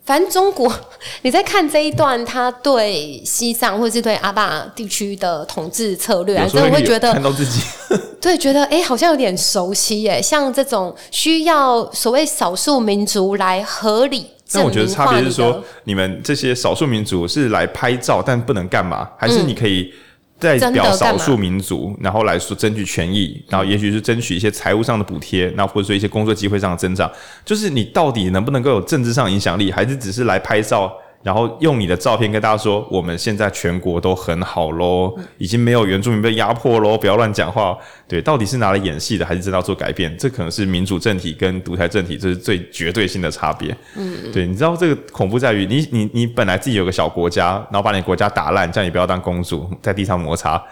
[0.05, 0.71] 反正中国，
[1.23, 7.61] 你在看这一段，他对西藏或者是对阿坝地区的统治策略，啊，所以我会觉得看到自己，
[8.21, 10.21] 对，觉得哎，好像有点熟悉耶。
[10.21, 19.09] 像这种需要所谓少数民族来合理，那我觉得差别是说，你们这些少数民族是来拍照，但不能干嘛？
[19.19, 19.93] 还是你可以？
[20.39, 27.11] 代表少数民族，然后来说争取权益，然后也许是争取一些财务上的补贴，那或者说一些工作机会上的增长，
[27.45, 30.93] 就是你到底能不能够有政治上影响力，还是只是来拍照？
[31.25, 37.75] 然后用你的照片跟大家说，我们现在全国都很好喽，已经没有原住民被压迫喽，不要乱讲话。
[38.07, 40.15] 对，到底是拿来演戏的，还是真的要做改变？
[40.19, 43.75] 这可能是民主政体跟独裁政体，这是最绝对性的差别。
[43.97, 50.63] 嗯，对，你知道这个恐怖在于，你你你本来自己有个小国家，然后把你国家打烂，叫你不要当公主，在地上摩擦。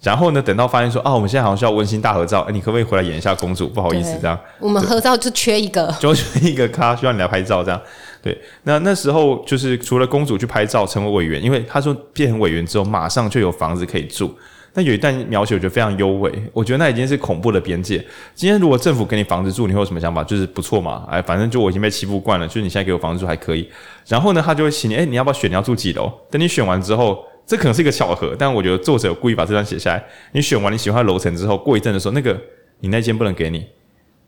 [0.00, 3.68] 然后呢，等到发现说啊，我们现在好像需要温馨大合照，诶，你可不可以回来演一下公主？
[3.68, 7.78] 不好意思，这样我们合照就缺一个，就缺一个咖，需要你来拍照这样。
[8.22, 14.34] 对，那那时候就是除了公主去拍照成为委员，因为他说变成委员之后马上就有房子可以住。
[14.72, 17.96] 那有一段描写我觉得非常优美，我觉得那已经是恐怖的边界。
[18.36, 20.22] 今天如果政府给你房子住，你会有什么想法？
[20.22, 23.68] 就是不错嘛，哎，反正就我已经被欺负惯了，就是你现在给我房子住还可以。
[24.06, 25.50] 然后呢，他就会请你，哎，你要不要选？
[25.50, 26.08] 你要住几楼？
[26.30, 30.04] 等你选完之后，这可能是一个巧合，但我觉得作者有故意把这段写下来。
[30.30, 32.40] 你选完你喜欢的楼层之后，过一阵的时候，那个
[32.78, 33.66] 你那间不能给你，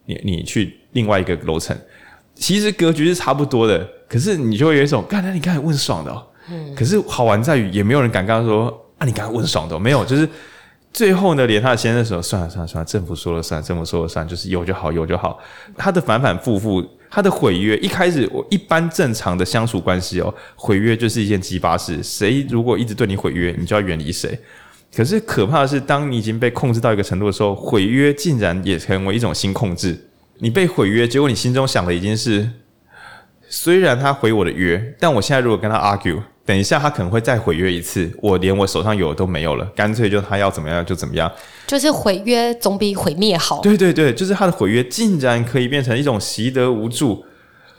[0.06, 1.76] 你你去另外一个楼层。
[2.34, 8.66] 其实格局是差不多的，可是你就会有一种，刚才你刚才问爽的哦，嗯，可是好玩在于也没有人敢跟他说
[8.98, 10.28] 啊，你刚才问爽的哦，没有，就是
[10.92, 15.38] 最后呢，连他的先生说，算了算了算了，政府说了算，政府说了算，就是有就好，有就好。
[15.76, 24.38] 他的反反复复，他的毁约，一开始我一般正常的相处关系哦，毁约就是一件鸡巴事，谁如果一直对你毁约，你就要远离谁。
[24.94, 29.98] 可是可怕的是，当你已经被控制到一个程度的时候，毁约竟然也成为一种新控制。
[30.42, 32.50] 你被毁约，结果你心中想的已经是，
[33.48, 41.30] 虽然他毁我的约，但我现在如果跟他 argue，等一下他可能会再毁约一次，我连我手上有的都没有了，干脆就他要怎么样就怎么样，
[41.68, 43.60] 就是毁约总比毁灭好。
[43.60, 47.24] 对对对，就是他的毁约竟然可以变成一种习得无助。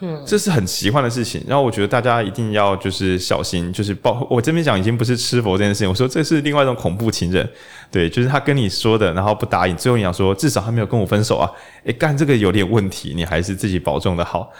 [0.00, 7.48] 嗯，这是很奇幻的事情，然后我觉得大家一定要就是小心，就是包我这边讲已经不是吃佛这件事情，我说这是另外一种恐怖情人，
[7.90, 11.50] 对，就是他跟你说的，然后不答应，最后你想说至少他没有跟我分手啊，
[11.84, 14.50] 诶，干这个有点问题，你还是自己保重的好。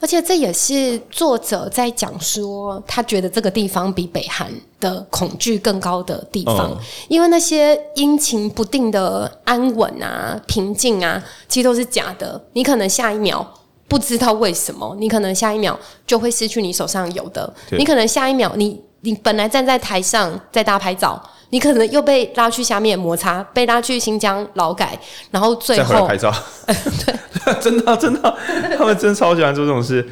[0.00, 6.78] 而且这也是作者在讲说，他觉得这个地方比北韩的恐惧更高的地方，嗯、
[7.08, 13.48] 因为那些阴晴不定的安稳啊、平静啊，其实都是假的，你可能下一秒。
[13.92, 17.52] 不知道为什么，你可能下一秒就会失去你手上有的。
[17.72, 24.98] 你可能下一秒，你你本来站在台上在大拍照，你可能又被拉去下面摩擦，被拉去新疆劳改，
[25.30, 26.34] 然后最后再回来拍照。
[27.04, 28.34] 对， 真的真的，
[28.78, 30.02] 他们真超喜欢做这种事。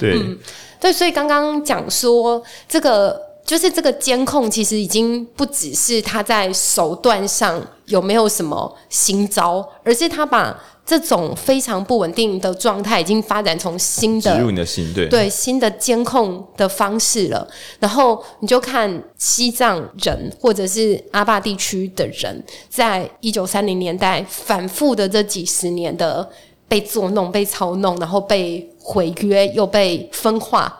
[0.00, 0.36] 对、嗯、
[0.80, 10.54] 对，所以刚刚讲说这个就是这个监控，其实已经不只是他在手段上有没有什么新招，而是他把。
[10.88, 17.46] 这种非常不稳定的状态已经发展成新的，植入你的心，对对，新的监控的方式了。
[17.78, 26.26] 然后你就看西藏人或者是阿坝地区的人，在一九三零年代反复的这几十年的
[26.66, 30.74] 被作弄、被操弄，然后被毁约，又被分化，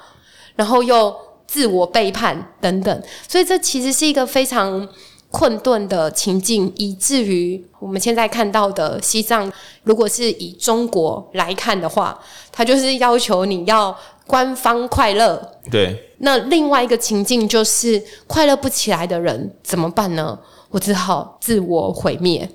[0.57, 1.15] 然后又
[1.49, 3.03] 自我背叛等等。
[3.27, 4.89] 所以这其实是一个非常。
[5.31, 12.19] 困顿的情境，以至于我们现在看到的西藏，如果是以中国来看的话，
[12.51, 13.95] 它就是要求你要
[14.27, 15.53] 官方快乐。
[15.71, 16.15] 对。
[16.21, 20.39] 那另外一个情境就是快乐不起来的人怎么办呢？
[20.71, 22.49] 我只好自我毁灭。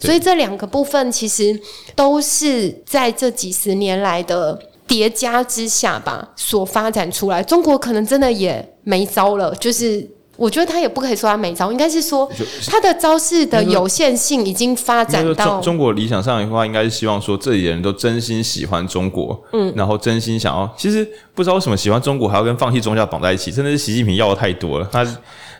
[0.00, 1.56] 所以这两个部分其实
[1.94, 10.08] 都是在这几十年来的叠加之下吧，所发展出来，中国可能真的也没招了，就是。
[10.38, 12.30] 我觉得他也不可以说他没招，应该是说
[12.66, 20.70] 他的招式的有限性已经发展到中中国理想上的话，应该是希望说这里的人都真心喜欢中国，嗯，然后真心想要。
[20.76, 24.86] 其实不知道为什么喜欢中国还要跟放弃宗教绑在一起，真的是习近平要的太多了。
[24.92, 25.02] 他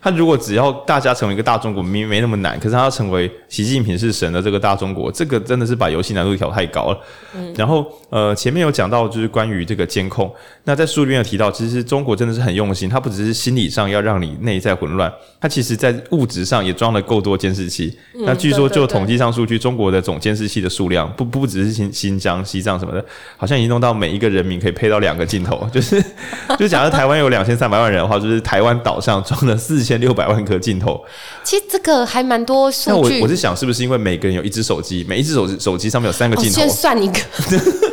[0.07, 2.57] 他如果只要大家成为一个大中国，没没那么难。
[2.61, 6.99] 可是他要成为习近平是神的这个大中国，这个真的是把游戏难度调太高了。
[7.35, 10.33] 嗯，然后呃前面有讲到就是关于这个监控，
[10.63, 17.99] 那在书里面有提到，其实中国真的是很用心，他不只是心理上要让你内在混乱，他其实在物质上也装了够多监视器。
[18.15, 23.05] 嗯，那据说就统计上数据，中国的总监视器的数量不不只是新新疆、西藏什么的，
[23.37, 26.01] 好像已经弄到每一个人民可以配到两个镜头，就是
[26.57, 31.03] 就假如台湾有两千三百万人的话，就是台湾岛上装了四千六百万颗镜头。
[31.45, 32.91] 其实这个还蛮多数据。
[32.91, 36.55] 那我我是想，是不是因为每个人有一只手机，每一只手手机上面有三个镜头？
[36.55, 37.19] 先算一个。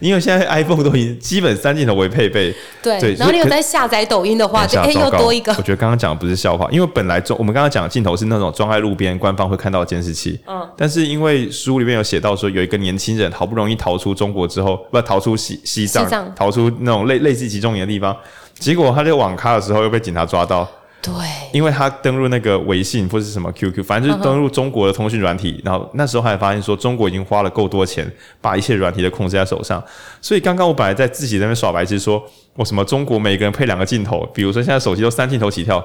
[0.00, 5.52] 因为现在 iPhone 都已经基本三镜头为配备，对，对，然后你有在下载抖音的话，就可以又多一个。
[5.52, 10.40] 我觉得刚刚讲的不是笑话，因为本来装我们刚刚讲的镜头是那种装在路边，官方会看到的监视器。
[10.46, 18.16] 嗯，但是因为书里面有写到说，有一个年轻人好不容易逃出中国之后，不逃出西西藏，西藏逃出那种类类似集中营的地方，
[18.58, 20.66] 结果他在网咖的时候又被警察抓到。
[21.02, 21.12] 对，
[21.52, 28.06] 因为他登录那个微信或者是什么 QQ，反正就是登录中国的通讯软体，嗯，然后那时候还发现说中国已经花了够多钱
[28.40, 29.82] 把一切软体都控制在手上，
[30.20, 32.22] 所以刚刚我本来在自己在那边耍白痴说，
[32.54, 35.82] 我什么中国每个人配两个镜头，比如说现在手机都三镜头起跳，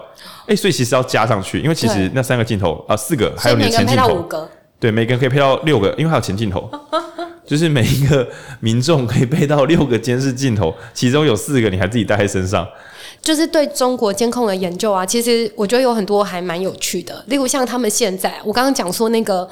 [0.48, 4.28] 哎，所以其实要加上去，因为其实那三个镜头啊四个，还有你的前镜头，
[4.78, 6.70] 对，每个人可以配到六个，因为还有前镜头，
[7.48, 8.28] 就是每一个
[8.60, 12.68] 民众可以配到六个监视镜头，其中有四个你还自己带在身上。
[13.26, 17.24] 就是对中国监控的研究啊，其实我觉得有很多还蛮有趣的。
[17.26, 19.50] 例如像他们现在，我刚刚讲说那个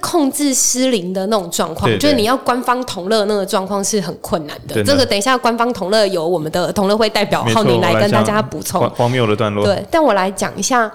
[0.00, 4.82] 控制失灵的那种状况，就是你要官方同乐那个状况是很困难的。
[4.82, 9.66] 这个等一下官方同乐由我们的同乐会代表浩宁来跟大家补充荒谬的段落。
[9.66, 10.90] 对，但我来讲一下，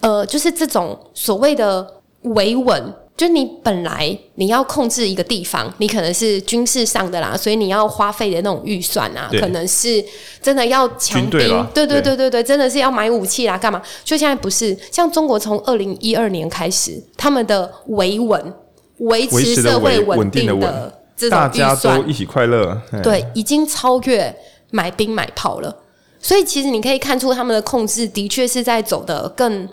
[0.00, 1.86] 呃，就是这种所谓的
[2.24, 2.94] 维稳。
[3.20, 10.02] 就你本来你要控制一个地方，你可能是军事上的啦，所以你要花费的那种预算啊，可能是
[10.40, 11.30] 真的要强兵，
[11.74, 13.82] 对对对对对，真的是要买武器啦，干嘛？
[14.02, 18.54] 就现在不是像中国从二零一二年开始，他们的维稳
[19.00, 24.34] 维持社会稳定的这种预算，大家都一起快乐，对，已经超越
[24.70, 25.76] 买兵买炮了。
[26.22, 29.68] 所以其实你可以看出他们的控制的确是在走的更，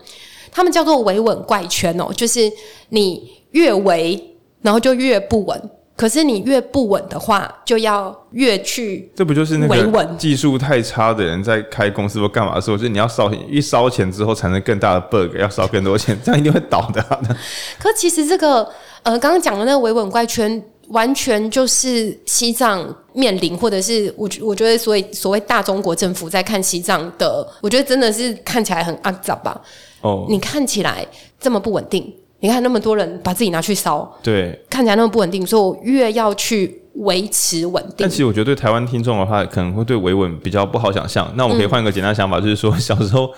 [0.51, 2.51] 他们叫做维稳怪圈哦，就是
[2.89, 3.36] 你。
[3.51, 5.69] 越维，然后就越不稳。
[5.95, 9.11] 可是你越不稳的话，就要越去。
[9.15, 17.19] 这不就是那个技术太差的人在开公司或干嘛的时候，就是你要烧一烧钱之后产生更大的 bug，要烧更多钱，这样一定会倒的啊。
[17.81, 18.61] 可其实这个
[19.01, 29.59] 呃，刚刚讲的那个维稳怪圈，完全就是西藏面临，或者是我我觉得所以所谓大中国政府在看西藏的，我觉得真的是看起来很肮脏吧。
[30.01, 31.03] 哦，你看起来
[31.39, 32.13] 这么不稳定。
[32.39, 37.95] 你看那么多人把自己拿去烧，对，看起来那么不稳定，所以我越要去维持稳定。
[37.97, 41.31] 但其实我觉得对台湾听众的话，可能会对维稳比较不好想象。
[41.35, 43.31] 那我们可以换一个简单想法，嗯、就是说小时候，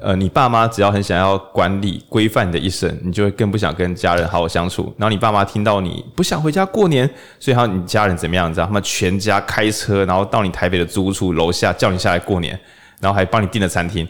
[0.00, 4.92] 呃，你爸妈只要很想要管理规范你的一生，你就会更不想跟家人好好相处。
[4.96, 8.48] 然后你爸妈听到你不想回家过年，所以他你家人怎么样？
[8.48, 12.58] 你知道他们全家开车，然后到你台北的租屋处楼下叫你下来过年，
[13.00, 14.08] 然后还帮你订了餐厅。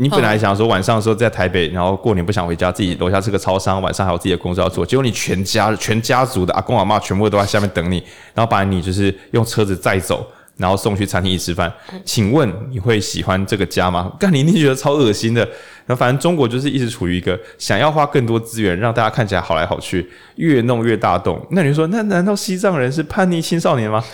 [0.00, 4.86] 你本来想说晚上的时候在台北，然后过年不想回家，自己楼下是个超商，晚上还有自己的工作要做。
[4.86, 7.96] 结果你全家全家族的阿公阿妈全部都在下面等你，
[8.32, 10.24] 然后把你就是用车子载走，
[10.56, 11.72] 然后送去餐厅一起吃饭。
[12.06, 14.12] 请问你会喜欢这个家吗？
[14.20, 15.46] 干你一定觉得超恶心的。
[15.86, 21.44] 那反正中国就是一直处于一个想要花更多资源让大家看起来好来好去，越弄越大动。
[21.50, 24.04] 那你说，那难道西藏人是叛逆青少年吗？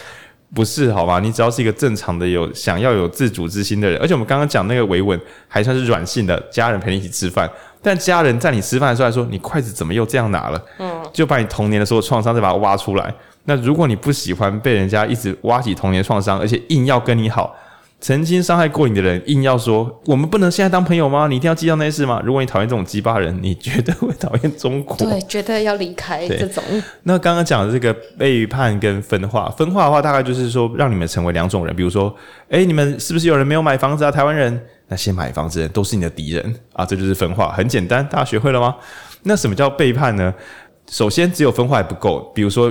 [0.54, 1.18] 不是，好吧？
[1.18, 7.50] 你只要是一个正常的、有想要有自主之心的人，而且我们刚刚讲那个维稳还算是软性的，家人陪你一起吃饭，
[7.82, 10.62] 但家人在你吃饭的时候来说，你筷子怎么又这样拿了？
[10.78, 13.12] 嗯，就把你童年的所有创伤再把它挖出来。
[13.46, 17.54] 那如果你不喜欢被人家一直挖起童年创伤，而且硬要跟你好。
[18.04, 21.26] 曾经伤害过你的人，硬要说我们不能现在当朋友吗？
[21.26, 22.20] 你一定要记到那些事吗？
[22.22, 24.94] 如果你讨厌这种鸡巴人，你绝对会讨厌中国。
[25.00, 26.62] 对，绝对要离开这种。
[27.04, 31.74] 那刚刚讲的这个背叛跟分化，分化的话，大概就是说让你们成为两种人。
[31.74, 32.14] 比如说，
[32.50, 34.10] 哎，你们是不是有人没有买房子啊？
[34.10, 38.76] 台湾人，那些买房子的人都是你的敌人啊，这就是分化，很简单，大家学会了吗？
[39.22, 40.34] 那什么叫背叛呢？
[40.90, 42.30] 首先，只有分化还不够。
[42.34, 42.70] 比如说，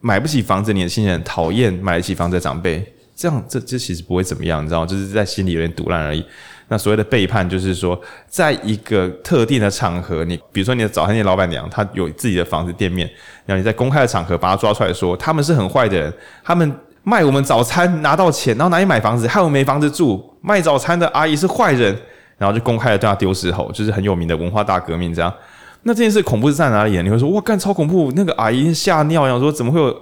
[0.00, 2.84] 买不起房子，年轻人讨厌买得起房子的长辈。
[3.14, 4.86] 这样，这这其实不会怎么样，你知道吗？
[4.86, 6.24] 就是在心里有点赌烂而已。
[6.68, 13.06] 那所谓的背叛，就是说，在一个特定的场合，你比如说你的早餐店老板娘，她有自己的房子店面，
[13.44, 20.34] 然后你在公开的场合把她抓出来说，他们是很坏的人，他们卖我们早餐拿到钱，然后拿去买房子，害我没房子住。
[20.40, 21.94] 卖早餐的阿姨是坏人，
[22.38, 25.32] 然后就公开的对她丢石头，就是很有名的文化大革命这样。
[25.84, 27.02] 那这件事恐怖是在哪里？
[27.02, 28.12] 你会说哇，干超恐怖！
[28.14, 29.96] 那个阿姨吓尿，然后说怎么会有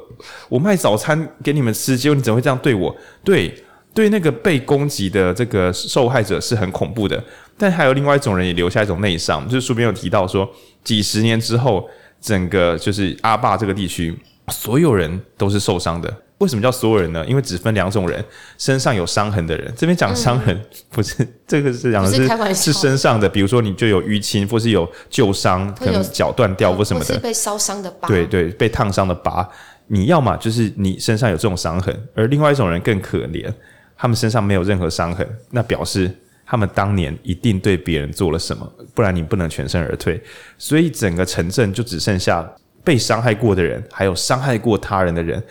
[0.48, 2.94] 我卖早餐给你们吃，结果你怎么会这样对我？
[3.24, 3.54] 对，
[3.94, 7.22] 对，那个被攻击的这个受害者是很恐怖的。
[7.56, 10.48] 但还有另外一种人也留下一种内伤，就是书边有提到说，
[10.84, 11.88] 几十年之后，
[12.20, 14.14] 整个就是阿坝这个地区，
[14.48, 16.14] 所有人都是受伤的。
[16.40, 17.24] 为什么叫所有人呢？
[17.26, 18.24] 因为只分两种人：
[18.56, 19.70] 身上有伤痕的人。
[19.76, 22.10] 这边讲伤痕，嗯、不是这个是讲的
[22.54, 28.08] 是是身上的，比如说你就有淤青，或是有旧伤，可能脚断掉或什么的，是被烧伤的疤。
[28.08, 29.46] 对对，被烫伤的疤。
[29.88, 33.52] 你要么就是你身上有这种伤痕，而另外一种人更可怜，
[33.94, 36.10] 他们身上没有任何伤痕，那表示
[36.46, 40.18] 他们当年一定对别人做了什么，不然你不能全身而退。
[40.56, 42.50] 所以整个城镇就只剩下
[42.82, 45.42] 被伤害过的人，还有伤害过他人的人。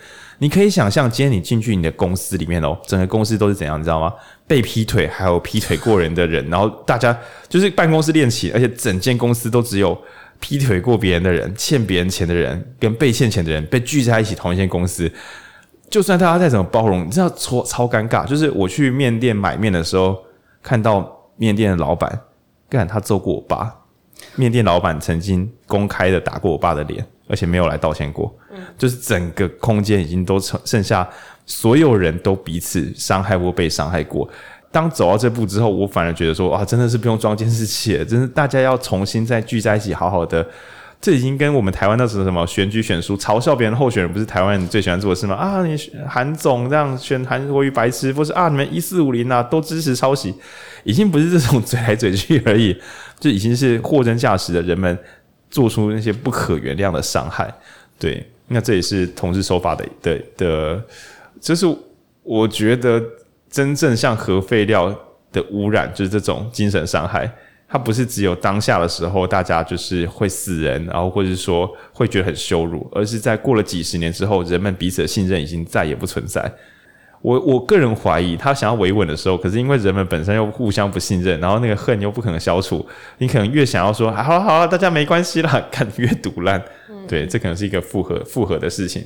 [0.42, 4.10] 你可以想象，今天你进去你的公司里面哦，整个公司都是怎样，你知道吗？
[4.46, 7.16] 被劈腿，还有劈腿过人的人，然后大家
[7.46, 9.96] 就是办公室恋情，而且整间公司都只有
[10.38, 15.12] 劈腿过别人的人、欠别人钱的人跟被欠钱的人被聚在一起同一间公司。
[15.90, 18.26] 就算大家再怎么包容，你知道超超尴尬。
[18.26, 20.16] 就是我去面店买面的时候，
[20.62, 22.18] 看到面店的老板，
[22.70, 23.76] 干他揍过我爸。
[24.36, 27.06] 面店老板曾经公开的打过我爸的脸。
[27.30, 31.08] 而且没有来道歉过，嗯，就是整个空间已经都剩剩下
[31.46, 34.28] 所有人都彼此伤害或被伤害过。
[34.72, 40.46] 当走到这步之后，我反而觉得说，哇，真的是不用装监视器了，真是大家要重新再聚在一起，好好的。
[41.00, 45.34] 这已经跟我们台湾那时候什么选举选书嘲笑别人候选人，不是台湾人最喜欢做的事吗？
[45.34, 45.74] 啊，你
[46.06, 48.50] 韩总这样选韩国瑜白痴，不是啊？
[48.50, 50.34] 你们一四五零啊，都支持抄袭，
[50.84, 52.78] 已经不是这种嘴来嘴去而已，
[53.18, 54.96] 就已经是货真价实的人们。
[55.50, 57.52] 做出那些不可原谅的伤害，
[57.98, 60.84] 对，那这也是统治手法的的的，
[61.40, 61.66] 就是
[62.22, 63.02] 我觉得
[63.50, 64.96] 真正像核废料
[65.32, 67.30] 的污染，就是这种精神伤害，
[67.68, 76.52] 它不是只有当下的时候大家就是会死人，然后或者是说会觉得很羞辱，而是在过了几十年之后，人们彼此的信任已经再也不存在。
[77.22, 82.84] 我我个人怀疑，他想要维稳的时候，可是因为人们本身又互相不信任，然后那个恨又不可能消除，
[83.18, 89.04] 你可能越想要说，好好，大家没关系啦， 看越毒烂，嗯、 对，这可能是一个复合复合的事情。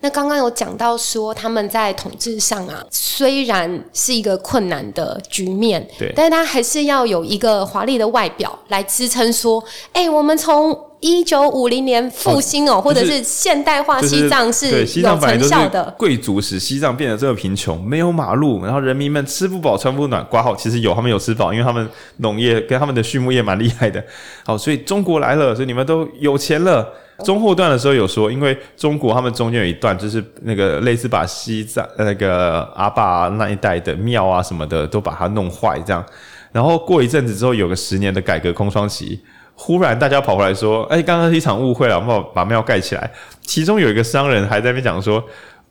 [0.00, 9.58] 那刚刚有讲到说，他们在统治上啊，虽然是一个困难的局面，对，但是他还是要有一个华丽的外表来支撑，说，
[9.94, 15.94] 哎、欸，我们从一九五零年复兴哦，或者是现代化西藏是有成效的。
[15.98, 20.24] 贵族使西藏变得这么贫穷，没有马路，然后人民们吃不饱穿不暖。
[20.26, 21.88] 括号其实有，他们有吃饱，因为他们
[22.18, 24.02] 农业跟他们的畜牧业蛮厉害的。
[24.44, 26.86] 好，所以中国来了，所以你们都有钱了。
[27.24, 36.04] 中后段的时候有说，因为中国他们中间有一段就是那个类似把西藏那个阿坝那一带的庙啊什么的都把它弄坏这样，
[36.52, 39.18] 然后过一阵子之后有个十年的改革空窗期，
[39.56, 43.10] 忽然大家跑回来说，哎，刚刚是一场误会了，我们把庙盖起来。
[43.40, 45.20] 其中有一个商人还在那边讲说，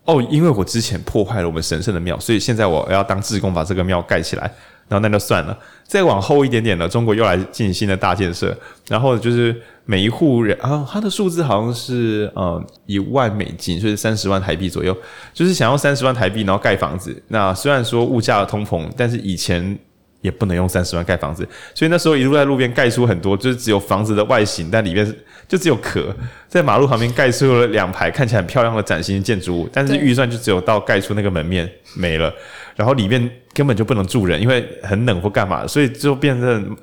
[0.04, 4.52] 哦，因为我之前破坏了我们神圣的庙，所以现在我要当志工把这个庙盖起来。
[4.88, 8.56] 然后那就算了，再往后一点点呢，中国又来进行新的大建设，
[8.88, 14.96] 然后就是每一户人啊，他的数字好像是呃一万美金，就是三十万台币左右，
[15.34, 17.20] 就是想要三十万台币，然后盖房子。
[17.30, 19.76] 那虽然说物价的通膨，但是以前
[20.26, 25.15] 也不能用三十万盖房子，所以那时候一路在路边盖出很多，就是只有房子的外形，但里面
[25.47, 26.13] 就只有壳，
[26.49, 32.34] 在马路旁边盖出了两排看起来很漂亮的崭新建筑物，但是预算就只有到盖出那个门面没了。
[32.76, 36.76] 然后里面根本就不能住人，因为很冷或干嘛，所以就变成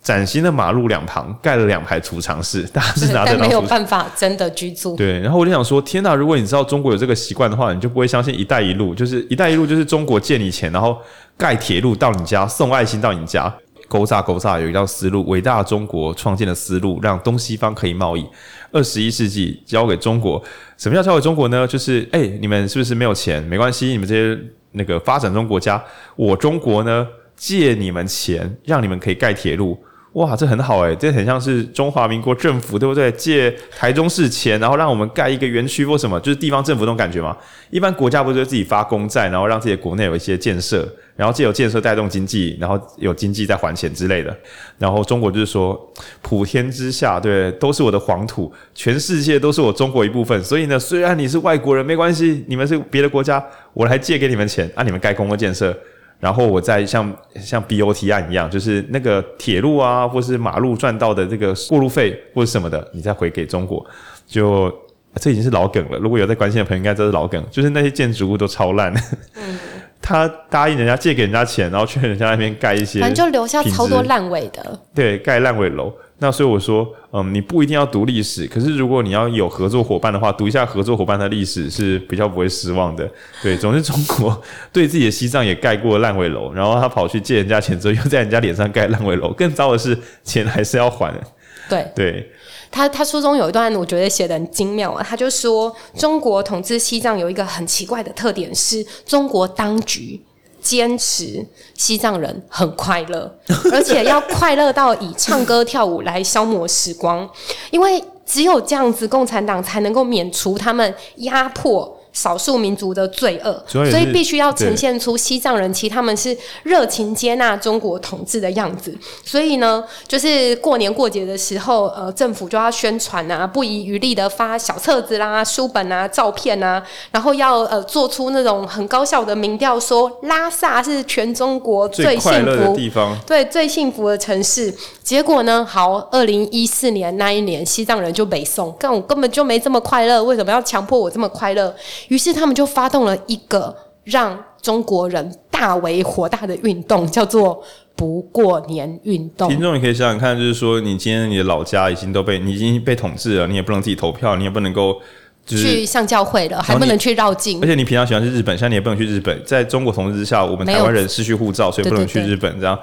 [0.00, 4.96] 崭新的马路两旁盖了两排储藏室，大家是拿着没有办法真的居住。
[4.96, 6.14] 对，然后我就想说，天哪！
[6.14, 8.94] 如果你知道中国有这个习惯的话，你就不会相信“一带一路”。
[8.96, 10.98] 就是“一带一路”就是中国借你钱，然后
[11.38, 13.50] 盖铁路到你家，送爱心到你家。
[13.88, 18.26] 勾诈勾诈有一条思路，伟大的中国创建的思路，让东西方可以贸易。
[18.70, 20.42] 二十一世纪交给中国，
[20.76, 21.66] 什么叫交给中国呢？
[21.66, 23.42] 就是哎，你们是不是没有钱？
[23.44, 24.38] 没关系，你们这些。
[24.72, 25.82] 那个发展中国家，
[26.14, 29.82] 我中国呢，借你们钱，让你们可以盖铁路。
[30.14, 33.12] 哇，这很好诶，这很像是中华民国政府，对不对？
[33.12, 37.36] 借台中市钱，然后让我们盖一个园区或什么，就是地方政府那种感觉嘛。
[37.70, 44.34] 一般国家不是自己发公债，然后让自己国内有一些建设，然后借由建设带动经济，然后有经济再还钱之类的。
[44.78, 45.78] 然后中国就是说，
[46.22, 50.42] 普天之下，对，都是我的黄土，全世界都是我中国一部分。
[50.42, 53.44] 所以呢，虽然你是外国人，没关系，你们是别的国家，
[53.74, 55.76] 我来借给你们钱，让你们盖公共建设。
[56.20, 63.84] 然后我再像像 BOT 案一样，就是那个铁路啊，或是马路赚到的这个过路费或者什么的，你再回给中国，
[64.26, 64.72] 就
[65.14, 65.98] 这已经是老梗了。
[65.98, 68.92] 如果有在关心的朋友，应该知道是老梗，就是那些建筑物都超烂。
[69.36, 69.58] 嗯，
[70.02, 74.80] 他答应人家借给人家钱，然后去人家那边盖一些，反正就留下超多烂尾的。
[74.94, 75.92] 对，盖烂尾楼。
[76.20, 83.08] 那所以我说，嗯，你不一定要读历史，可是如果你要有合作伙伴的话，读一下合作伙伴的历史是比较不会失望的。
[83.40, 84.42] 对，总之中国
[84.72, 89.32] 对自己的西藏也盖过烂尾楼， 然后他跑去借人家钱之后，又在人家脸上盖烂尾楼。
[89.32, 91.22] 更糟的是，钱还是要还的。
[91.68, 92.32] 对对，
[92.70, 100.20] 他他书中有一段我觉得写的很精妙啊，他就说中国统治西藏有一个很奇怪的特点，是中国当局。
[100.60, 101.44] 坚持
[101.74, 103.38] 西藏人很快乐，
[103.72, 107.28] 而且要快乐到以唱歌跳舞来消磨时光，
[107.70, 111.97] 因为只有这样子，共产党才能够免除他们压迫。
[112.18, 118.92] 少数民族的罪恶，所以必须要呈现出西藏人其实他们是热情接纳中国统治的样子。
[119.24, 134.74] 所以呢，就是过年过节的时候，呃，政府就要宣传啊，不遗余力的发小册子啦、书本啊、照片啊，然后要呃做出那种很高效的民调，说拉萨是全中国最幸福的地方，对，最幸福的城市。
[135.04, 141.74] 结果呢，好，二零一四年那一年，西藏人就北宋，但我根本就没这么快乐，为什么要强迫我这么快乐？
[142.08, 147.62] 于是他们就发动了一个让中国人大为火大的运动，叫做
[147.94, 149.48] “不过年运动”。
[149.50, 155.00] 听众，你可以想想看，就是说，你今天你的老家已经都被你已经被统治了，你也不能自己投票，你也不能够、
[155.44, 157.60] 就是、去上教会了，还不能去绕境。
[157.60, 159.42] 而且你平常喜欢去日本，现在你也不能去日本。
[159.44, 162.60] 在中国统治之下，我们台湾人失去护照，所以不能去日本。
[162.60, 162.78] 这样，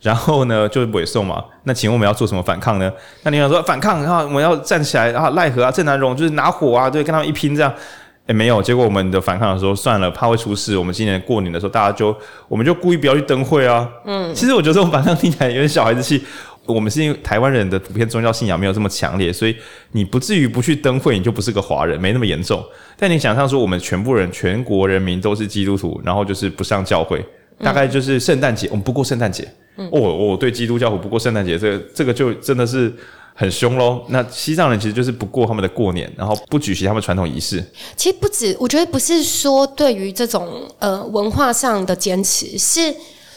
[0.00, 1.44] 然后呢，就是北宋嘛。
[1.64, 2.90] 那请问我们要做什么反抗呢？
[3.22, 7.72] 那你想说反抗，然后我们要站起来，然后赖和啊、郑南榕就是拿火啊，对，跟他们一拼这样。
[8.26, 8.62] 哎，没有。
[8.62, 10.76] 结果我们的反抗的时候，算了，怕会出事。
[10.76, 12.16] 我们今年过年的时候，大家就
[12.48, 13.88] 我们就故意不要去灯会啊。
[14.06, 16.22] 嗯，其实我觉得这种反抗听起来有点小孩子气。
[16.66, 19.54] 我们是因为台湾人的普遍宗教信仰没有这么强烈，所以
[19.92, 22.64] 你不至于不去灯会，你就不是个华人，没那么严重。
[22.96, 27.22] 但你想象说，我们全部人、全国人民都是基督徒，然后就是不上教会，
[27.58, 29.46] 大概就是圣诞节，我们不过圣诞节。
[29.76, 32.90] 嗯，哦，我对基督教徒不过圣诞节，这个这个就真的是。
[33.36, 34.04] 很凶喽！
[34.08, 37.62] 那西藏人其实就是不过他们的过年，然后不举行他们传统仪式。
[37.96, 42.94] 其实不止，我觉得不是说对于这种呃文化上的坚持，是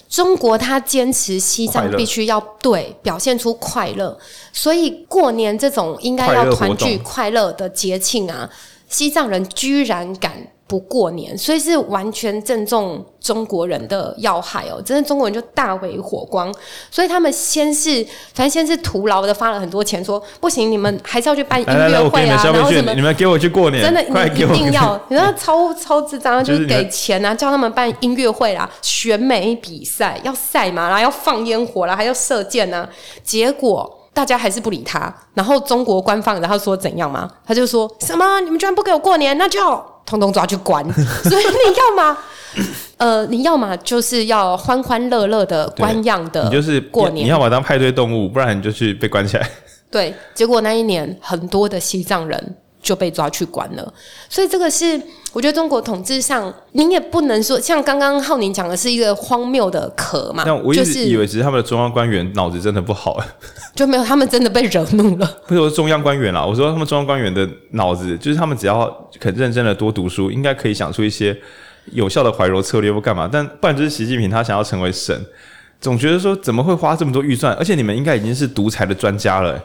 [0.07, 4.17] 中国他坚持西藏必须要对表现出快乐，
[4.53, 8.47] 所以过年这种应该要团聚快乐的节庆啊，
[8.87, 10.31] 西藏人居然敢。
[10.67, 14.81] 不过年，所以是完全正中中国人的要害哦！
[14.85, 16.53] 真的，中国人就大为火光，
[16.91, 32.87] 所以他们先是，反正先是徒劳的发了很多钱，说不行，你们还是要去办音乐会啊，然后什么，你们给我去过年，真的，一定要，你知道超超智障，就是给钱啊，叫他们办音乐会啦，选美比赛要赛嘛，然后要放烟火啦，还要射箭啊，
[33.23, 33.93] 结果。
[34.13, 37.29] 大家还是不理他，然后中国官方然后说怎样吗？
[37.45, 39.59] 他就说什么你们居然不给我过年，那就
[40.07, 40.83] 通通抓去关。
[41.23, 42.17] 所以你要吗，
[42.97, 49.47] 呃，你要么就是要欢欢乐乐的官样的，你就是过年，你要么当派对动物，不然你就去被关起来。
[49.91, 52.55] 对，结果那一年很多的西藏人。
[52.79, 53.93] 就被抓去关了，
[54.29, 55.01] 所以这个是
[55.37, 60.41] 我觉得中国统治上，你也不能说像刚刚浩宁讲的是一个荒谬的壳嘛。
[60.47, 63.23] 那我一直以为只是他们的中央官员脑子真的不好，
[63.75, 65.37] 就没有他们真的被惹怒了。
[65.45, 71.37] 不是我说中央官员啦，我说他们中央官员的脑子，就是他们只要肯认真的多读书，应该可以想出一些
[71.91, 73.29] 有效的怀柔策略或干嘛。
[73.31, 75.23] 但不然就是习近平他想要成为神，
[75.79, 77.53] 总觉得说怎么会花这么多预算？
[77.57, 79.63] 而且你们应该已经是独裁的专家了，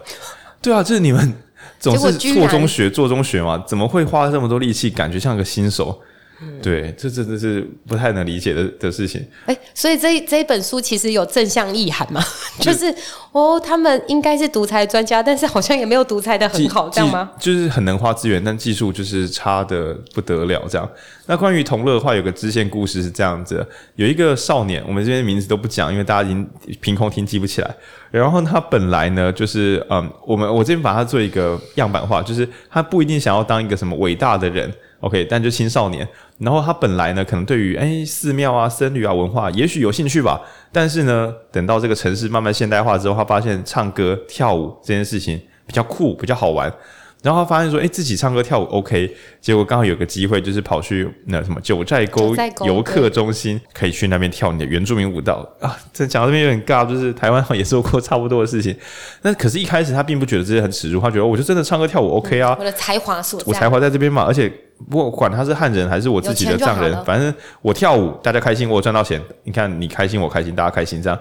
[0.61, 1.35] 对啊，就是你们。
[1.79, 4.89] 总是错中学，做中学嘛，怎么会花这么多力气？
[4.91, 6.01] 感觉像个新手。
[6.45, 9.25] 嗯、对，这真的是不太能理解的的事情。
[9.47, 12.21] 哎、欸，所以这这一本书其实有正向意涵嘛？
[12.59, 12.93] 就是
[13.31, 17.31] 哦，他们应该是独裁专家，但是好像也没有独裁的很好，这样吗？
[17.39, 20.67] 就是很能花资源，但技术就是差的不得了。
[20.69, 20.89] 这样。
[21.27, 23.65] 那关于同乐的话，有个支线故事是这样子：
[23.95, 26.49] 有一个少年，我们这边名字都不讲，因为大家已经
[26.81, 27.75] 凭空听记不起来。
[28.11, 34.71] 然后他本来呢，就是嗯，我们我这边把它做一个样板化，就是他不一定想要当一个什么伟大的人。
[35.03, 40.41] OK，但就青少年，然后他本来呢，可能对于哎寺庙啊、僧侣啊文化，也许有兴趣吧。
[40.71, 46.73] 但是呢，等到这个城市慢慢现代化之后，他发现唱歌跳舞这件事情比较酷，比较好玩。
[47.23, 52.35] 然后他发现说，诶，自己唱歌跳舞 OK，结果刚好有个机会，就是跑去那什么九寨沟
[52.67, 55.79] 游客中心，可以去那边跳你的原住民舞蹈啊。
[55.93, 58.77] 这讲到这边有点尬，就是台湾也做过差不多的事情。
[59.23, 64.25] 那可是，一开始他并不觉得这些很耻辱，他觉得我就真的唱歌跳舞 OK 啊，我的才华所在，我才华在这边嘛。
[64.25, 64.53] 而且
[64.91, 69.23] 不管他是汉人还是我自己的藏人，反正我跳舞大家开心，我赚到钱。
[69.45, 71.17] 你看你开心，我开心，大家开心这样。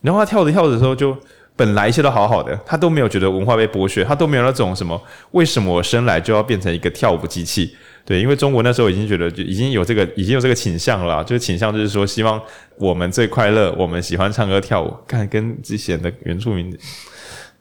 [0.00, 1.14] 然后他跳着跳着的时候就。
[1.62, 5.00] 本来一切都好好的，他都没有觉得文化被剥削，他都没有那种什么
[5.30, 7.76] 为什么我生来就要变成一个跳舞机器？
[8.04, 12.42] 对，因为中国那时候已经觉得就已经有这个已经有这个倾向了，就是倾向就是说希望
[12.78, 16.76] 我们最快乐，我们喜欢唱歌跳舞，看跟之前的原住民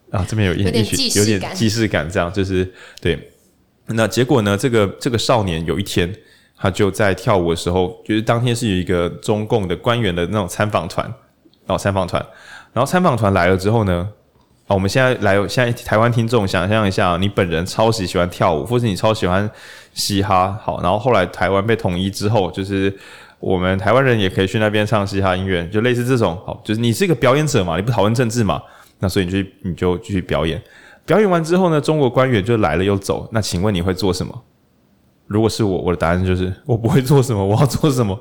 [0.09, 0.67] 啊这边有一点
[1.15, 2.67] 有点既视感，这样就是
[2.99, 3.29] 对。
[3.93, 4.57] 那结果呢？
[4.57, 6.11] 这个这个少年有一天，
[6.57, 11.05] 他就在跳舞的时候，就是当天是有一个中共的官员的那种参访团，
[11.65, 12.25] 然后参访团，
[12.73, 14.07] 然后参访团来了之后呢，
[14.67, 19.49] 啊，我们现在来，现在台湾听众想象一下，你本人超级喜欢跳舞，或是你超喜欢
[19.93, 22.95] 嘻哈，好，然后后来台湾被统一之后，就是
[23.39, 28.61] 我们台湾人也可以去那边唱嘻哈音乐，就类似这种，好，就是你是一个表演者嘛，你不讨论政治嘛，
[28.99, 30.61] 那所以你就你就继续表演。
[31.03, 33.27] 表演完之后呢，中国官员就来了又走。
[33.31, 34.41] 那请问你会做什么？
[35.25, 37.43] 如果是我，我的答案就是我不会做什么。
[37.43, 38.17] 我要做什么？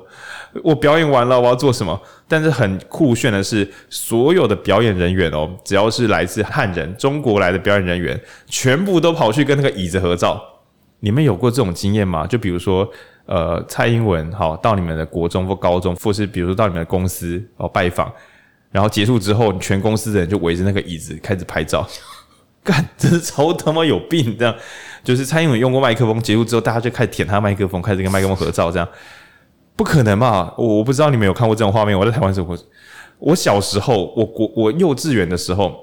[0.63, 1.99] 我表演完了，我要做什么？
[2.27, 10.41] 但是很酷炫的是，所有的表演人员哦，只要是来自汉人、中国来的表演人员，全部都跑去跟那个椅子合照。
[10.99, 12.27] 你们有过这种经验吗？
[12.27, 12.87] 就比如说，
[13.25, 18.11] 呃，蔡英文好到你们的国中或高中，或是比如说到你们的公司哦拜访，
[18.71, 21.87] 然后结束之后，全公司的人就围着那个椅子开始拍照。
[22.63, 24.37] 干，真是超他妈有病！
[24.37, 24.55] 这样，
[25.03, 28.87] 就是蔡英文用过麦克风结束之后，大家就开始舔他麦克风，开始跟麦克风合照，这样
[29.81, 30.53] 不可能嘛？
[30.59, 31.97] 我我不知道你们有看过这种画面。
[31.97, 32.55] 我在台湾生活，
[33.17, 35.73] 我小时候，我国我幼稚园的时候，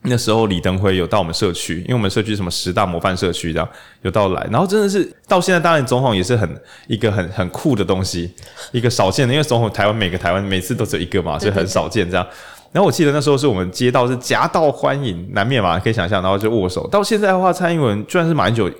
[0.00, 3.68] 那时候李登辉有到我们社区，因为我们社区什么十大模范社区这样
[4.00, 6.48] 有到来，然后真的是到现在，当然总统也是很
[6.86, 8.32] 一个很很酷的东西，
[8.72, 12.26] 一个少见的，因为总统台湾每个台湾每次都只有一个嘛，所以很少见这样。
[12.72, 16.88] 然后我记得那时候是我们街道是夹道欢迎，难免嘛，可以想象，然后就握手。
[16.88, 18.70] 到现在的话，蔡英文居然是马英九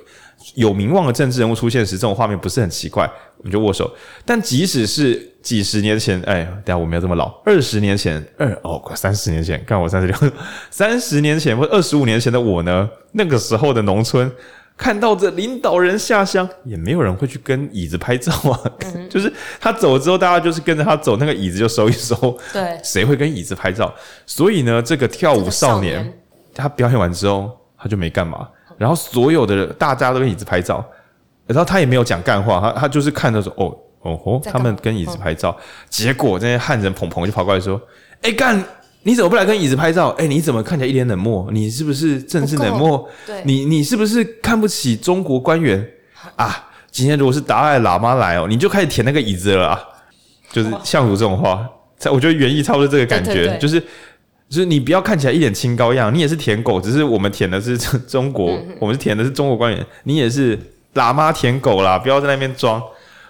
[0.55, 3.09] 有名望的政治人物出现时，这种画面不是很奇怪，
[3.45, 3.95] 我们就握手。
[4.25, 10.17] 但即使是几十年前，哎，等下我没有这么老，二十年前，二哦，快三十年前，看我三十六，
[10.71, 14.29] 三十年前或二十五年前的我呢，那个时候的农村。
[14.77, 18.61] 看到这领导人下乡，也没有人会去跟椅子拍照啊。
[18.81, 22.37] 嗯、 就是他走之后，大家就是跟着他走，那个椅子就收一收。
[22.53, 23.95] 对，谁会跟椅子拍照？
[24.27, 26.19] 所以呢，这个跳舞少年，少年
[26.53, 28.49] 他表演完之后，他就没干嘛。
[28.77, 30.85] 然后所有的大家都跟椅子拍照，
[31.47, 35.57] 然后他也没有讲干话，他他就是看着说，哦哦哦，他们跟椅子拍照。
[35.89, 37.81] 结果这些汉人捧捧就跑过来说
[38.23, 38.63] ：“哎干！”
[39.07, 40.09] 你怎么不来跟椅子拍照？
[40.19, 41.51] 哎，你怎么看起来一脸冷漠？
[41.53, 43.07] 你是不是政治冷漠？
[43.27, 45.87] 对，你你是不是看不起中国官员
[46.37, 46.71] 啊？
[46.91, 49.81] 今天如果是达赖喇嘛来哦，你就开始舔那个椅子了啊！
[50.51, 51.69] 就是像我这种话，
[52.11, 53.79] 我觉得原意差不多这个感觉，就是
[54.49, 60.59] 就是你不要看起来一脸清高样，你也是舔狗，只是我们舔的是中国，嗯、我们是舔的是中国官员，你也是
[60.95, 62.83] 喇嘛舔狗啦，不要在那边装。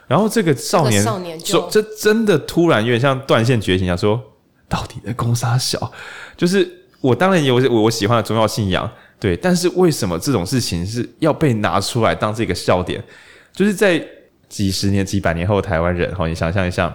[0.07, 4.21] 然后这个少年，这少年就这真的突然有点像断线觉醒，想说。
[4.67, 5.93] 到底在攻杀小，
[6.37, 6.69] 就是
[7.01, 8.91] 我当然有我我喜欢的宗教信仰，
[9.21, 13.01] 对，但是为什么这种事情是要被拿出来当这个笑点？
[13.53, 14.05] 就是在
[14.49, 16.93] 几十年、几百年后，台湾人哈，你想象一下，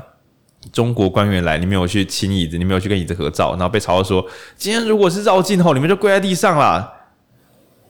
[0.73, 4.25] 中国官员来，你没有去亲椅子，你没有去跟椅子合照，然后被嘲笑说，
[4.57, 6.91] 今天如果是绕境后，你们就跪在地上啦。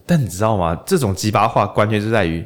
[0.06, 0.78] 但你知道吗？
[0.86, 2.46] 这种鸡巴话关键就在于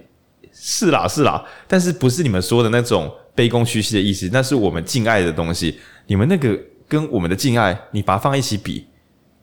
[0.65, 6.57] 是啦是啦，但是不是你们说的那种卑躬屈膝的意思，那是我们敬爱的东西，你们那个。
[6.85, 8.85] 跟我们的敬爱，你把它放在一起比，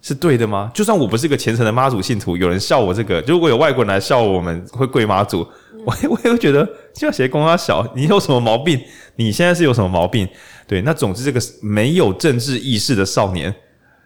[0.01, 0.71] 是对的吗？
[0.73, 5.41] 就算我不是个虔诚的妈祖信徒，有人笑我这个，如果有外国人来笑我们会跪妈祖，
[5.85, 8.81] 我 我也会觉得，就谁供他小，你有什么毛病？
[9.17, 10.29] 你现在是有什么毛病？
[10.69, 13.53] 对，那总之这个没有政治意识的少年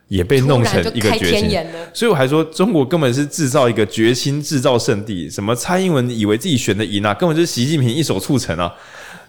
[0.08, 1.58] 也被弄成一个决心，
[1.92, 8.72] 所以我还说中国根本是制造一个决心制造圣地，什么蔡英文以为自己选的赢啊，根本就是习近平一手促成啊。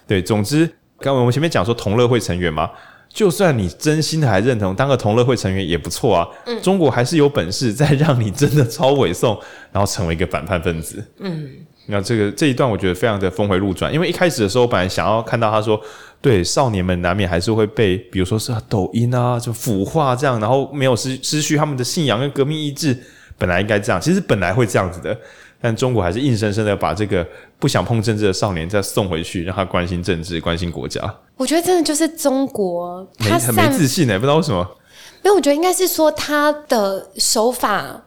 [0.06, 0.66] 对，总之
[0.98, 2.70] 刚刚我们前面讲说同乐会成员嘛。
[3.08, 9.34] 就算你真心的还认同当个同乐会成员也不错啊，嗯，中国还是有本事再让你真的抄伪宋，
[9.72, 11.02] 然后成为一个反叛分子。
[11.20, 11.48] 嗯，
[11.86, 15.80] 那这个这一段我觉得非常的峰回路转，因为一开始的时候我本来想要看到他说，
[16.20, 22.96] 对少年们难免还是会被，比如说是抖音啊就腐化这样，然后没有失失去他们的信仰跟革命意志，
[23.38, 25.16] 本来应该这样，其实本来会这样子的。
[25.58, 27.26] 但中国还是硬生生的把这个
[27.58, 31.00] 不想碰政治的少年再送回去，让他关心政治、关心国家。
[31.36, 34.76] 我觉得真的就是中国，他很没自信呢，不知道为什么。
[35.24, 38.00] 因为我觉得应该是说他的手法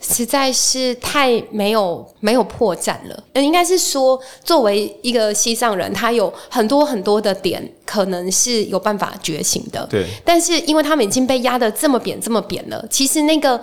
[0.00, 3.24] 实在是太没有没有破绽了。
[3.34, 9.86] 应该是说，作为一个西藏人，他有很多很多的点可能是有办法觉醒的。
[9.90, 13.60] 对，但是因为他们已经被压得这么扁、这么扁了，其实那个。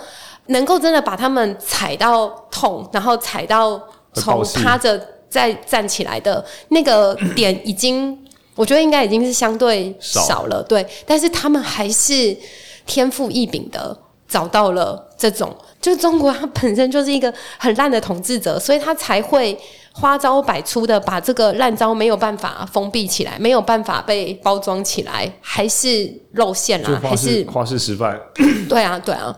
[0.47, 3.81] 能够真的把他们踩到痛，然后踩到
[4.13, 8.13] 从趴着再站起来的那个点，已经
[8.53, 10.85] 我觉得应该已经是相对少了，对。
[11.05, 12.37] 但是他们还是
[12.85, 19.55] 天赋异禀的，找到了这种，就中国它本身就是一个很烂的统治者，所以他才会
[19.91, 28.17] 花招百出的把这个烂招没有办法封闭起来，没有办法被包装起来，还是露馅啦，还是花式失败。
[28.69, 29.37] 对啊，对啊。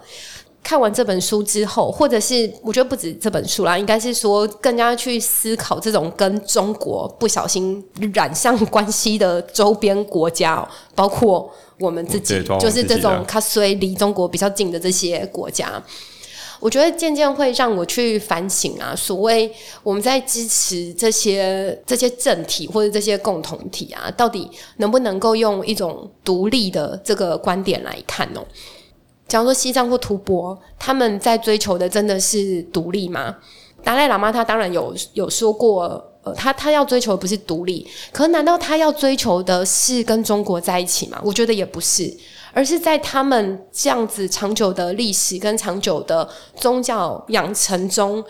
[0.64, 7.84] 看完这本书之后，或者是我觉得不止这本书啦，应该是说更加去思考这种跟中国不小心
[8.16, 11.48] 染上关系的周边国家，包括
[11.80, 15.72] 我们自己，就是这种它虽离中国比较近的这些国家，
[16.66, 19.54] 我觉得渐渐会让我去反省啊，所谓
[19.84, 28.44] 我们在支持这些这些政体或者这些共同体啊，到底能不能够用一种独立的这个观点来看呢？
[29.28, 33.36] 假如说西藏或吐蕃，他们在追求的真的是独立吗？
[33.84, 41.22] 达赖喇嘛他当然有有说过，呃，他他要追求的不是独立，可难道他要追求的是跟中国在一起吗？
[41.24, 42.12] 我觉得也不是，
[42.56, 48.24] 而是在他们这样子长久的历史跟长久的宗教养成中，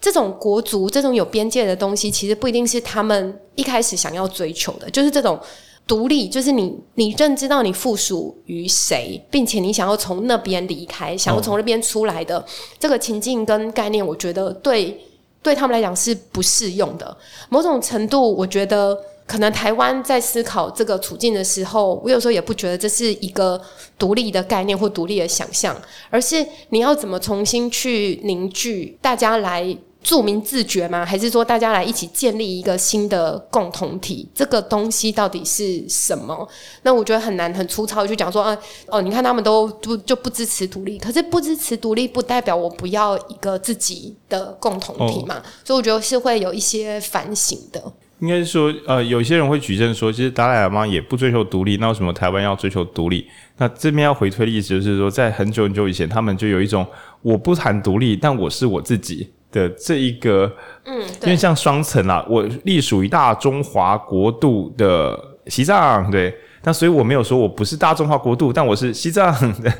[0.00, 5.38] 这种国族、这种有边界的东西，其实不一定是他们一开始想要追求的，就是这种。
[5.86, 12.44] 独立就是你，你认知到你附属于谁，并且你想要从那边离开，想要从那边出来的、
[12.78, 15.00] 这个情境跟概念，我觉得对
[15.42, 17.16] 对他们来讲是不适用的。
[17.48, 18.94] 某种程度，我觉得
[19.28, 23.60] 可能台湾在思考这个处境的时候，我有时候也不觉得这是一个
[23.96, 25.76] 独立的概念或独立的想象，
[26.10, 29.78] 而是你要怎么重新去凝聚大家来。
[30.00, 31.04] 著名自觉吗？
[31.04, 34.26] 还是说大家来一起建立一个新的共同体？
[34.32, 36.48] 这个东西到底是什么？
[36.82, 38.56] 那我觉得很难很粗糙的去讲说啊
[38.86, 45.42] 哦，你看他们都不就不支持独立，可是不支持独立不代表我不要一个自己的共同体嘛。
[45.64, 47.82] 所以我觉得是会有一些反省的。
[48.20, 53.26] 应该是说，呃，有些人会举证说，其实达赖喇嘛也不追求独立，那为什么台湾要追求独立？
[53.56, 56.86] 那这边要回推的意思就是说，在很久很久以前，他们就有一种
[57.22, 59.28] 我不谈独立，但我是我自己。
[59.50, 60.54] 的这一个，
[60.84, 66.34] 嗯，因为像双层啊，我隶属于大中华国度的西藏，对，
[66.68, 69.72] 那所以我没有说我不是大众化国度，但我是西藏的。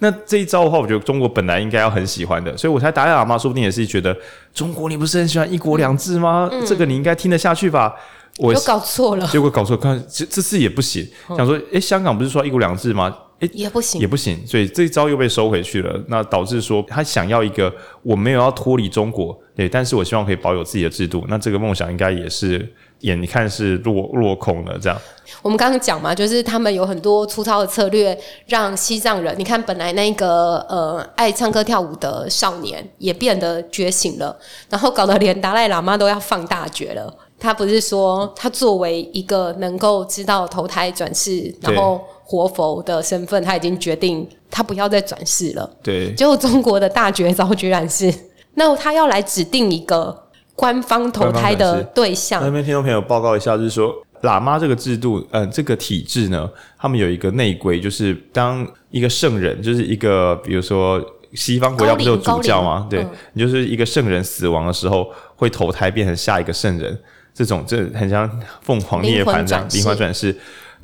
[0.00, 4.14] 那这一招的话，我觉得中国本来应该要很喜欢的，所以我才达赖喇嘛说不定也是觉得
[4.52, 6.50] 中国你不是很喜欢一国两制吗？
[6.52, 7.94] 嗯、这个你应该听得下去吧？
[8.36, 13.10] 我就搞错了，结果搞错，看这这次也不行，嗯、想说，诶，香港不是说一国两制吗？
[13.40, 16.00] 诶，也不行，也不行，所以这一招又被收回去了。
[16.08, 17.72] 那导致说他想要一个
[18.02, 21.24] 我没有要脱离中国，对，但是我希望可以保有自己的制度。
[21.28, 24.78] 那这个梦想应该也是眼看是落落空了。
[24.78, 24.96] 这样，
[25.42, 28.16] 我们刚刚讲嘛，就是他们有很多粗糙的策略，
[28.46, 34.36] 让西藏人，你看本来那个呃爱唱歌跳舞的少年也变得觉醒了，
[34.70, 37.12] 然后搞得连达赖喇嘛都要放大觉了。
[37.38, 42.00] 他不是说他作为一个能够知道投胎转世，然后。
[42.26, 45.70] 活佛的身份，他已经决定他不要再转世了。
[45.82, 48.12] 对，结果中国的大绝招居然是，
[48.54, 50.24] 那他要来指定一个
[50.56, 52.42] 官方投胎的对象。
[52.42, 56.48] 那边听众朋友报告一下，就是说喇嘛这个制度，嗯、呃，这个体制呢，
[56.78, 60.98] 他们有一个内规，就是当一个圣人，就是一个比如说
[61.34, 62.86] 西方国家不是有主教吗？
[62.88, 66.98] 对，你、嗯、就是一个圣人死亡的时候会投胎变成下一个圣人，
[67.34, 68.30] 这种这很像
[68.62, 70.34] 凤凰涅槃这样灵魂转世。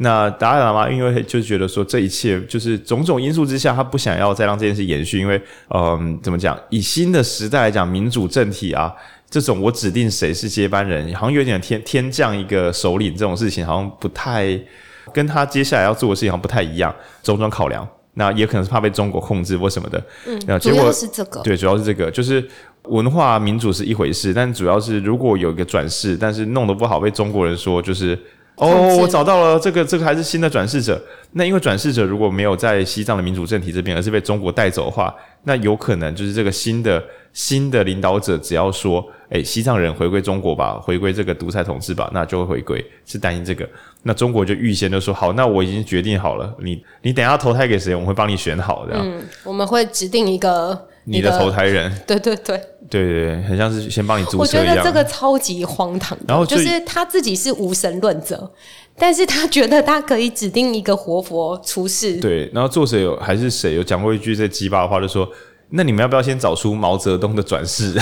[0.02, 5.38] 那达赖喇嘛因为就觉得说，这一切就是种种因素之下，他不想要再让这件事延续，因为
[5.74, 6.58] 嗯，怎么讲？
[6.70, 8.90] 以新的时代来讲，民主政体啊，
[9.28, 14.58] 这种我指定谁是接班人，好像有点天天降一个首领这种事情，好像不太
[15.12, 20.02] 跟他接下来要做的事情好像不太一样，种种考量，那也可能是怕被中国控制或什么的。
[20.26, 22.42] 嗯，那结果是这个，对，主要是这个，就是
[22.84, 28.18] 文化民主是一回事，但主要是如果有一个转世，但是弄得不好，被中国人说就是。
[28.60, 31.00] 哦，我找到了这个，这个还是新的转世者。
[31.32, 37.02] 那因为转世者如果没有在西藏的民主政体这边，而是被中国带走的话，那有可能就是这个新的
[37.32, 42.84] 新的领导者只要说，诶，西藏人回归中国吧，回归这个独裁统治吧，那就会回归。
[43.06, 43.66] 是担心这个，
[44.02, 49.02] 那中国就预先就说好，那我已经决定好了，你你等一下投胎给谁，我们会帮你选好这样。
[49.02, 50.86] 嗯，我们会指定一个。
[51.10, 52.56] 你的投胎人，对对对，
[52.88, 54.76] 对对对，很像是先帮你注册一样。
[54.76, 58.50] 我觉得这个超级荒唐，然后就是他自己是无神论者，
[58.96, 62.14] 但是他觉得他可以指定一个活佛出世。
[62.18, 65.28] 对，然后作者有还是谁有讲过一句这鸡巴的话，就说：
[65.70, 67.92] 那你们要不要先找出毛泽东的转世？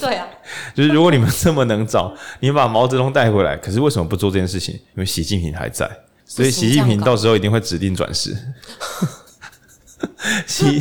[0.00, 0.26] 对啊，
[0.74, 4.74] 就是如果你们这么能找，你们把毛泽东带回来，可是为什么不做这件事情？
[4.74, 5.90] 因为习近平还在，
[6.24, 8.34] 所以习近平到时候一定会指定转世。
[10.46, 10.80] 七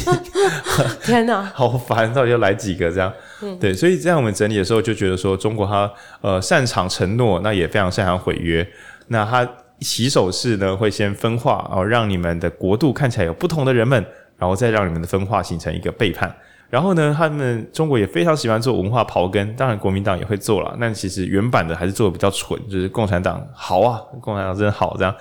[1.03, 2.11] 天哪， 好烦！
[2.14, 3.11] 到底要来几个这样？
[3.41, 5.91] 嗯，对，所以这样我们整理的时候就觉得说，中国它
[6.22, 8.68] 呃擅长承诺，那也非常擅长毁约。
[9.07, 9.47] 那它
[9.80, 14.05] 起手式呢，会先分化，然后让你们的国度看起来有不同的人们
[14.38, 16.34] 然后再让你们的分化形成一个背叛。
[16.70, 25.14] 然后呢，他们中国也非常喜欢做文化刨根，当然国民党也会做了，但其实原版的还是做的比较蠢，就是共产党好啊，共产党真好这样。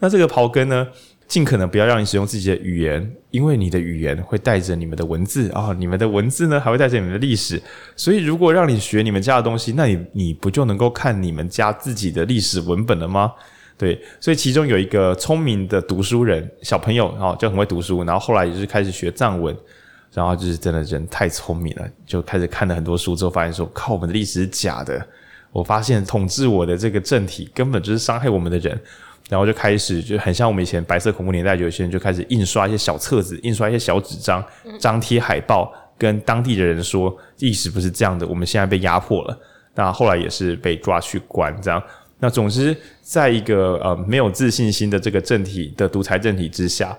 [0.00, 0.86] 那这个刨根呢，
[1.30, 7.62] 尽可能不要让你使用自己的语言，因为你的语言会带着你们的文字啊、你们的文字呢还会带着你们的历史。
[7.94, 13.32] 所以如果让你学你们家的东西，那你你不就能够看你们家自己的历史文本了吗？
[13.78, 19.56] 对，所以其中有一个聪明的读书人小朋友啊、哦，就很会读书，然后后来也是开始学藏文。
[20.12, 25.00] 然后就是真的人太聪明了，就开始看了很多书之后，发现说靠，我们的历史是假的。
[25.52, 28.76] 我发现统治我的这个政体根本就是伤害我们的人，
[29.30, 34.44] 然后就开始就很像我们以前白色恐怖年代，有些人就开始印刷一些小册子，印刷一些小纸张，
[34.78, 39.38] 张贴海报，跟当地的人说历史不是这样的，我们现在被压迫了。
[39.74, 41.82] 那后来也是被抓去关，这样。
[42.18, 46.94] 那总之，在一个呃没有自信心的这个政体的独裁政体之下，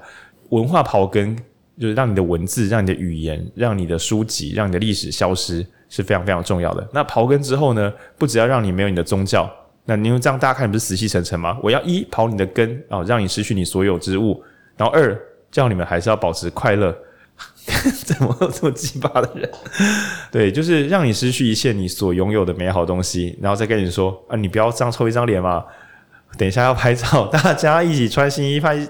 [0.50, 1.38] 文化刨根。
[1.80, 6.88] 就是让你的文字、让你的语言、让你的书籍、让你的历史消失是非常非常重要的。
[6.94, 9.50] 那刨根之后呢，不只要让你没有你的宗教，
[9.86, 11.58] 那你用这样大家看你不是死气沉沉吗？
[11.64, 14.42] 我要一刨你的根啊、哦，让你失去你所有之物；
[14.78, 15.20] 然后二
[15.50, 16.96] 叫你们还是要保持快乐。
[18.06, 19.50] 怎么有这么鸡巴的人？
[20.32, 25.66] 对，就是让你失去一切你所拥有的美好东西，然后再跟你说啊，你不要这样臭一张脸嘛。
[26.38, 28.88] 等一下要拍照，大家一起穿新衣、拍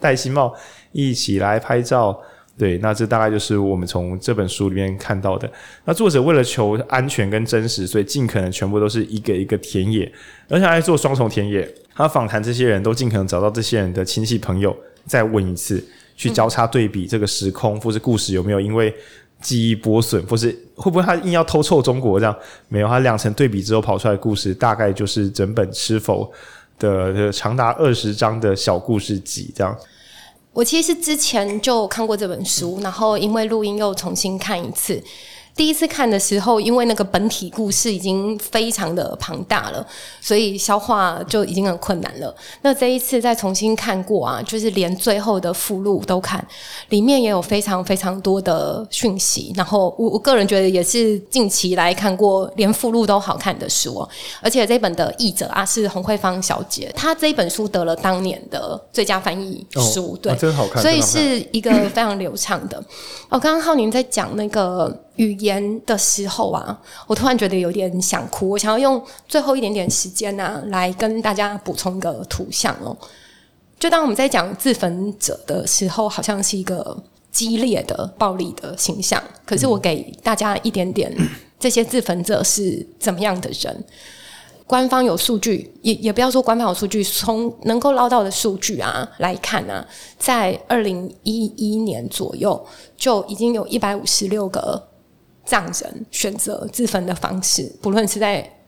[0.00, 0.54] 戴新帽，
[0.90, 2.20] 一起来拍照。
[2.62, 5.50] 对，那这大概就是我们从这本书里面看到的。
[5.84, 10.12] 那作者为了求安全跟真实，所以尽可能全部都是一个一个田野，
[10.48, 11.68] 而且还做双重田野。
[11.92, 15.84] 他访谈这些人都尽可能找到这些人的亲戚朋友，再问一次，
[16.14, 18.94] 去交叉对比这个时空或是故事有没有因为
[19.40, 22.36] 记忆剥损，或是会不会他硬要偷臭中国这样？
[22.68, 26.32] 没有，他两层对比之后跑出来的故事，大概就是整本《吃否》
[26.80, 29.76] 的长达二十章的小故事集这样。
[30.52, 35.02] 我其实之前就看过这本书，然后因为录音又重新看一次。
[35.54, 39.86] 第一次看的时候，因为那个本体故事已经非常的庞大了，
[40.20, 42.34] 所以消化就已经很困难了。
[42.62, 46.42] 那这一次再重新看过啊，就是连最后的附录都看，
[46.88, 49.52] 里面也有非常非常多的讯息。
[49.54, 54.08] 然后我我个人觉得也是近期来看过连附录都好看的书，
[54.40, 62.82] 而且这本的译者啊是洪慧芳小姐，她这一本书得了当年的最佳翻译书，哦、对、啊，真好看，所以是一个非常流畅的。
[63.28, 64.98] 哦，刚刚浩宁在讲那个。
[65.16, 68.48] 语言的时候啊，我突然觉得有点想哭。
[68.48, 72.96] 我想要用最后一点点时间啊，来跟大家补充一个图像哦。
[73.78, 76.96] 就当我们在讲自焚者的时候，好像是一个
[77.30, 79.22] 激烈的、暴力的形象。
[79.44, 81.12] 可是我给大家一点点，
[81.58, 83.84] 这些自焚者是怎么样的人？
[84.66, 89.86] 官方有数据，也也不要说官方有数据，从能够捞到的数据啊来看啊，
[90.18, 92.64] 在二零一一年左右，
[92.96, 94.88] 就已经有一百五十六个。
[95.44, 98.58] 藏人选择自焚的方式，不论是在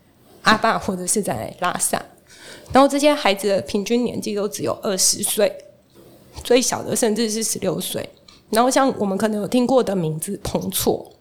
[0.43, 2.03] 阿坝或者是在拉萨，
[2.71, 5.51] 然后这些孩子的平均年纪都只有二十岁，
[6.43, 8.07] 最小的甚至是十六岁。
[8.49, 11.11] 然后像我们可能有听过的名字彭措，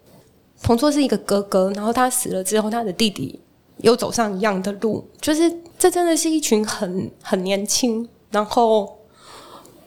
[0.63, 3.41] 彭措是一个哥哥，然后他死了之后，他的弟弟
[3.79, 8.99] 又走上一样的路，就是这真的是一群很很年轻，然后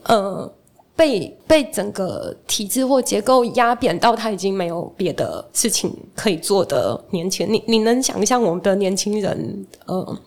[0.03, 0.51] 呃。
[0.97, 10.17] 被被整个体制或结构压扁到他已经没有别的事情可以做的年轻人，你你能想象我们的年轻人，呃，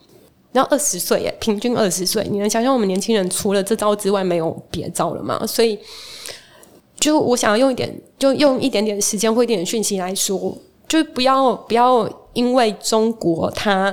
[0.53, 5.45] 然后二十岁耶，平均二十岁，你能想象我们年轻人除了这招之外没有别招了吗？
[5.45, 5.77] 所以，
[7.01, 10.57] 就我想要用一点，就用一点点时间或一点讯息来说，
[10.87, 13.93] 就不要不要因为中国它。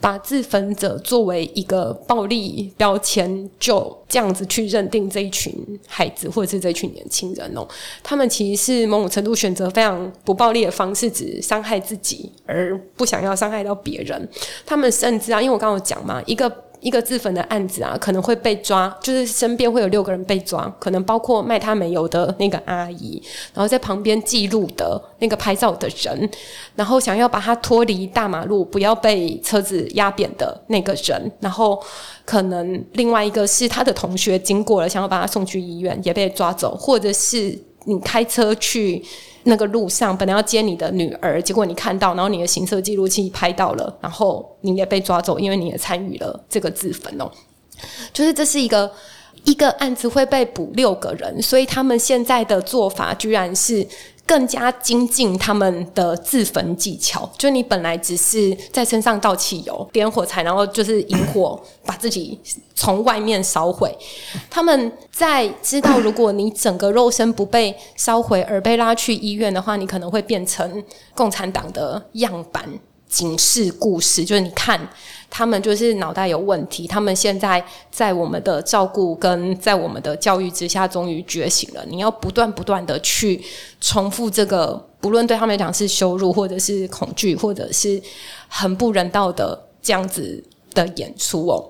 [0.00, 5.54] 把自焚者作为一个暴力标签，就这样子去认定这一群
[5.86, 7.66] 孩子或者是这群年轻人哦，
[8.02, 14.28] 他们其实是某种程度选择非常不暴力的方式，只伤害自己，而不想要伤害到别人。
[14.64, 16.50] 他们甚至啊，因为我刚刚有讲嘛，一个。
[16.80, 23.22] 一个自焚的案子啊，可能会被抓，就是身边会有六个人被抓，可能包括卖他煤油的那个阿姨，
[23.54, 26.30] 然后在旁边记录的那个拍照的人，
[26.74, 31.80] 然后想要把他脱离大马路，不要被车子压扁的那个人，然后
[32.24, 37.58] 可能另外一个是他的同学经过了，想要把他送去医院，也被抓走，或者是
[37.90, 39.04] 你开车去。
[39.44, 47.24] 那个路上本来要接你的女儿，结果你看到，然后你的行车记录器拍到了，然后你也被抓走，因为你也参与了这个自焚哦。
[48.12, 48.92] 就是这是一个
[49.44, 53.84] 一个案子会被捕六个人，所以他们现在的做法居然是
[54.30, 62.38] 更加精进他们的自焚技巧，就你本来只是在身上倒汽油、点火柴，然后就是引火把自己
[62.76, 63.92] 从外面烧毁。
[64.48, 70.80] 他们在知道，如果你整个肉身不被烧毁而被拉去医院的话，你可能会变成
[71.16, 72.64] 共产党的样板
[73.10, 74.88] 警示故事，就是你看。
[75.32, 81.86] 他们就是脑袋有问题，他们现在在我们的照顾跟在我们的教育之下，终于觉醒了。
[81.88, 83.40] 你要不断不断的去
[83.80, 88.02] 重复这个，不论对他们来讲是羞辱，或者是恐惧，或者是
[88.48, 90.42] 很不人道的这样子
[90.74, 91.64] 的演出哦。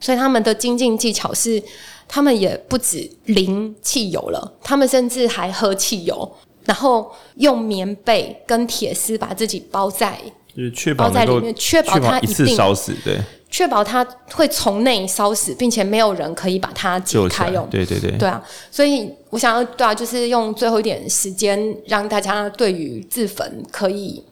[0.00, 1.62] 所以他们的精进技巧是，
[2.08, 6.28] 他们也不止淋汽油了，他们甚至还喝汽油，
[6.64, 10.20] 然后用棉被跟铁丝把自己包在。
[10.56, 13.20] 就是确保在里面，确保它一次烧死，对，
[13.50, 17.68] 确保它会从内烧死，并且没有人可以把它解开用。
[17.68, 18.40] 对对对，对啊，
[18.70, 24.22] 所以我想要对啊，就是用最后一点时间，让大家对于自焚可以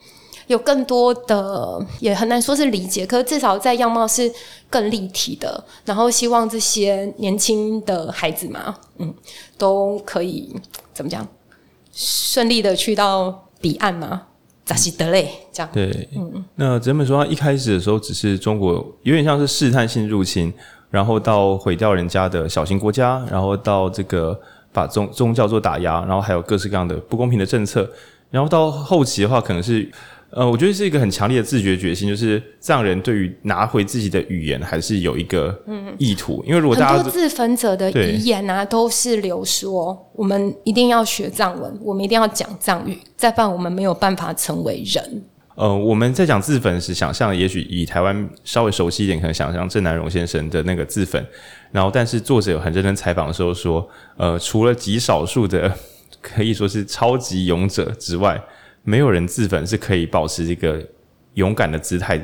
[0.46, 4.30] 有更多的，也很难说是理解，可是至少在样貌是
[4.70, 5.64] 更立体的。
[5.84, 9.12] 然后希望这些年轻的孩子嘛，嗯，
[9.58, 10.54] 都可以
[10.94, 11.26] 怎么讲，
[11.92, 14.28] 顺利的去到彼岸嘛。
[14.72, 20.52] 扎西德嘞这样对，嗯，那整本书它一开始的时候只是中国有点像是试探性入侵，
[20.90, 24.40] 然后到毁掉人家的小型国家，然后到这个
[24.72, 27.88] 把宗宗教做打压，然后还有各式各样的不公平的政策，
[28.30, 29.90] 然后到后期的话可能是。
[30.34, 35.54] 呃，我觉得是一个很强烈的自觉决心，就是藏人对于拿回自己的语言还是有一个
[35.98, 36.42] 意图。
[36.46, 45.22] 嗯、因为如果大家很多自焚者的遗言啊，都是流说我们一定要学藏文，我们一定要讲藏语，再不然我们没有办法成为人。
[45.54, 51.22] 呃，我们在讲自焚时，想象也许以台湾稍微熟悉一点，可能想象郑南榕先生的那个自焚。
[51.70, 53.86] 然后，但是作者有很认真采访的时候说，
[54.16, 55.70] 呃，除了极少数的
[56.22, 58.42] 可以说是超级勇者之外。
[58.84, 60.84] 没有人自焚是可以保持一个
[61.34, 62.20] 勇敢的姿态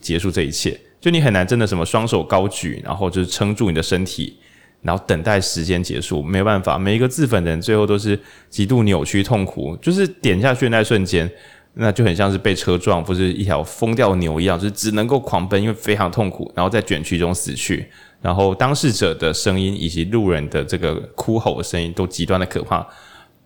[0.00, 0.78] 结束这一切。
[1.00, 4.36] 就你很难真的什么双手高举，然后就是撑住你的身体，
[4.82, 6.22] 然后等待时间结束。
[6.22, 8.18] 没办法，每一个自焚的人最后都是
[8.50, 9.76] 极度扭曲痛苦。
[9.76, 11.30] 就是点下去的那瞬间，
[11.74, 17.86] 那就很像是被车撞，或是一条疯掉的牛一样，就是只能够狂奔，因为非常痛苦，然后在卷曲中死去。
[18.20, 22.86] 然后当事者的声音以及路人的这个哭吼的声音都极端的可怕，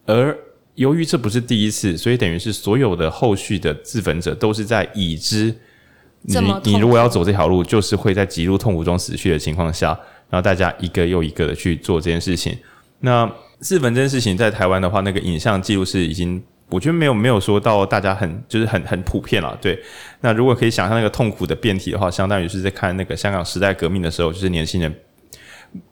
[0.06, 0.36] 而。
[0.74, 5.54] 由于这不是第一次，所以等于是所有的后续的自焚者都是在已知
[6.22, 9.88] 你你如果要走这条路，就是会在极度痛苦中死去的情况下，
[10.30, 12.56] 然后大家一个又一个的去做这件事情。
[13.00, 19.58] 那自焚这件事情在台湾的话，那个影像记录是已经，我觉得没有没有说到大家很就是很很普遍了。
[19.60, 19.78] 对，
[20.20, 24.94] 那如果可以想象那个痛苦的变体的话，相当于是在看那个香港时代革命的时候，就是年轻人。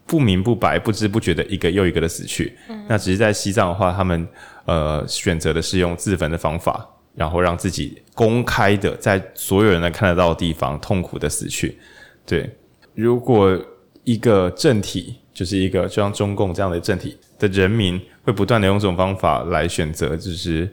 [0.06, 2.56] 不明不白、不知不觉的一个又一个的死去。
[2.68, 4.26] 嗯、那只是在西藏的话，他们
[4.64, 11.78] 呃选择的是用自焚的方法，然后让自己公开的在所有人能看得到的地方痛苦的死去。
[12.26, 12.50] 对，
[12.94, 13.58] 如果
[14.04, 20.68] 一个政体，就是一个就像中共这样的政体的人民，会不断的用这种方法来选择，就是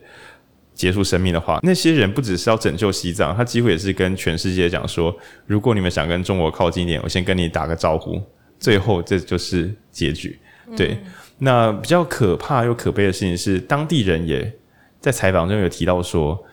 [0.74, 5.16] 结束生命的话，那些人不只是要拯救西藏，他几乎也是跟全世界讲说：
[5.46, 8.22] 如果你们想跟中国靠近一点，我先跟你打个招呼。
[8.60, 10.40] 最后，这就是结局。
[10.76, 14.54] 对，嗯、那比较可怕又可悲的事情是，当地人也
[15.00, 16.44] 在采访中有提到说，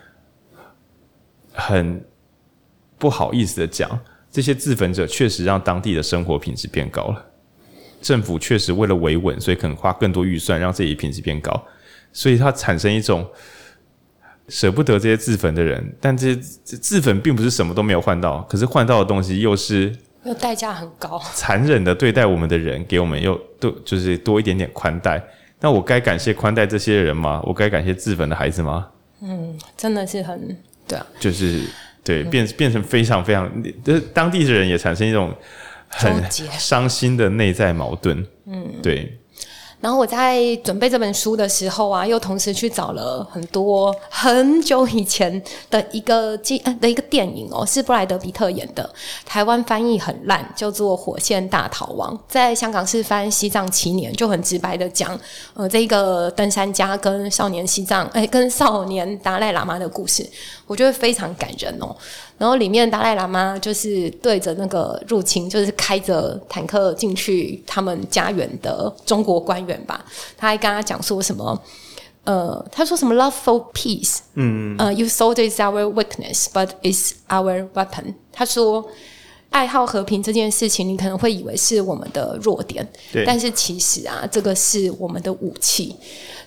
[1.53, 2.05] 很
[2.97, 3.99] 不好意思的讲，
[4.31, 7.27] 这些自焚者确实让当地的生活品质变高了。
[8.01, 11.67] 政府确实为了维稳，所以可能花更多预算让自己品质变高，
[12.13, 13.27] 所以它产生一种
[14.49, 19.93] 舍不得这些自焚的人，但这些自焚并不是什么都没有换到，可是换到的东西又是。
[20.25, 25.23] 又代价很高，残忍的对待我们的人，给我们又多就是多一点点宽待。
[25.61, 27.41] 那我该感谢宽待这些人吗？
[27.45, 28.89] 我该感谢自焚的孩子吗？
[29.23, 30.57] 嗯，真的是很
[30.87, 31.63] 对啊，就是
[32.03, 33.51] 对变变成非常非常，
[33.83, 35.35] 就是当地的人也产生一种
[35.89, 38.27] 很伤心的内在矛盾。
[38.47, 39.19] 嗯，对。
[39.85, 48.89] 然后我在准备这本书的时候啊，又同时去找了很多很久以前的一个记的一个电影哦，是布莱德彼特演的，
[49.27, 55.21] 台湾翻译很烂，叫做《火线大逃亡》，在香港是翻《西藏七年》，就很直白的讲，
[55.53, 60.27] 呃，这个登山家跟少年西藏，哎，跟少年达赖喇嘛的故事，
[60.67, 61.95] 我觉得非常感人哦。
[62.37, 70.05] 然后里面达赖喇嘛就是对着那个入侵，就是开着坦克进去他们家园的中国官员吧，
[70.37, 71.61] 他还跟他讲说什么？
[72.25, 78.15] 呃，他说什么 “love for peace”，嗯，呃，“you thought it's our weakness, but it's our weapon”。
[78.33, 78.83] 他说
[79.55, 85.95] 爱好和平这件事情，你可能会以为是我们的弱点，对，但是其实啊，这个是我们的武器。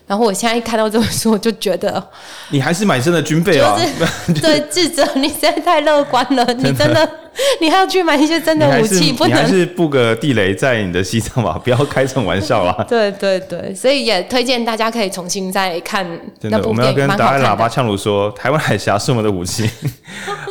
[0.05, 2.05] 然后我现在一看到这本书，我就觉得
[2.49, 3.79] 你还是买真的军备啊！
[4.27, 7.09] 就是、对，智者，你实在太乐观了，你真的。
[7.61, 9.29] 你还要去买一些真的武器，不能？
[9.29, 12.85] 你还是布个地雷在你的西藏吧， 不要开这种玩笑 啦。
[12.87, 16.51] 对对对，所以也推荐大家可以重新再看那部电影。
[16.51, 19.69] 真的，我们要跟达赖喇叭呛鲁说，台湾海峡是我们的武器，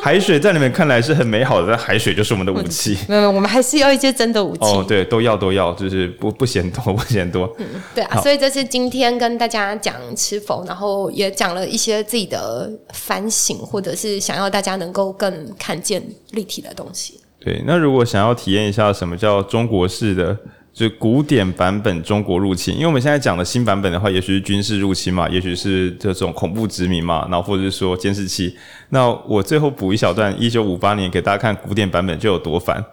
[0.03, 2.97] 海水在你们看来是很美好的，但海水就是我们的武器。
[3.09, 4.65] 没有，我们还是要一些真的武器。
[4.65, 7.53] 哦，对，都要都要，就是不不嫌多，不嫌多。
[7.59, 17.21] 嗯，对啊，所以这是今天跟大家讲吃否，然后也讲了一些自己的反省，或者是想要大家能够更看见立体的东西。
[17.41, 20.37] 对，那如果想要体验一下什么叫中国式的，
[20.73, 28.57] 就古典版本中国入侵，因为我们现在讲的新版本的话，也许是军事入侵嘛，也许是这种恐怖殖民嘛，然后或者是说监视器。
[28.91, 32.85] 那我最后补一小段，一九五八年给大家看古典版本就有多烦，